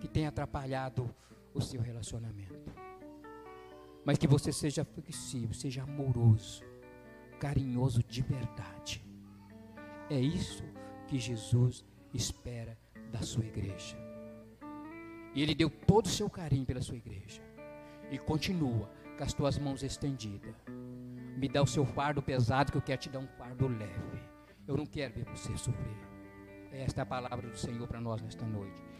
que 0.00 0.08
tenha 0.08 0.30
atrapalhado 0.30 1.14
o 1.52 1.60
seu 1.60 1.82
relacionamento. 1.82 2.72
Mas 4.02 4.16
que 4.16 4.26
você 4.26 4.50
seja 4.50 4.82
flexível, 4.82 5.52
seja 5.52 5.82
amoroso, 5.82 6.64
carinhoso 7.38 8.02
de 8.02 8.22
verdade. 8.22 9.04
É 10.08 10.18
isso 10.18 10.64
que 11.06 11.18
Jesus 11.18 11.84
espera 12.14 12.78
da 13.10 13.20
sua 13.20 13.44
igreja. 13.44 13.94
E 15.34 15.42
Ele 15.42 15.54
deu 15.54 15.68
todo 15.68 16.06
o 16.06 16.08
seu 16.08 16.30
carinho 16.30 16.64
pela 16.64 16.80
sua 16.80 16.96
igreja. 16.96 17.42
E 18.10 18.16
continua 18.16 18.90
com 19.18 19.22
as 19.22 19.34
tuas 19.34 19.58
mãos 19.58 19.82
estendidas 19.82 20.54
me 21.36 21.46
dá 21.46 21.62
o 21.62 21.66
seu 21.66 21.84
fardo 21.84 22.22
pesado, 22.22 22.72
que 22.72 22.78
eu 22.78 22.82
quero 22.82 23.02
te 23.02 23.10
dar 23.10 23.18
um 23.18 23.28
fardo 23.28 23.68
leve. 23.68 24.22
Eu 24.66 24.78
não 24.78 24.86
quero 24.86 25.12
ver 25.12 25.26
você 25.26 25.54
sofrer. 25.58 26.11
Esta 26.72 27.02
é 27.02 27.04
palavra 27.04 27.46
do 27.48 27.56
Senhor 27.56 27.86
para 27.86 28.00
nós 28.00 28.22
nesta 28.22 28.46
noite. 28.46 28.91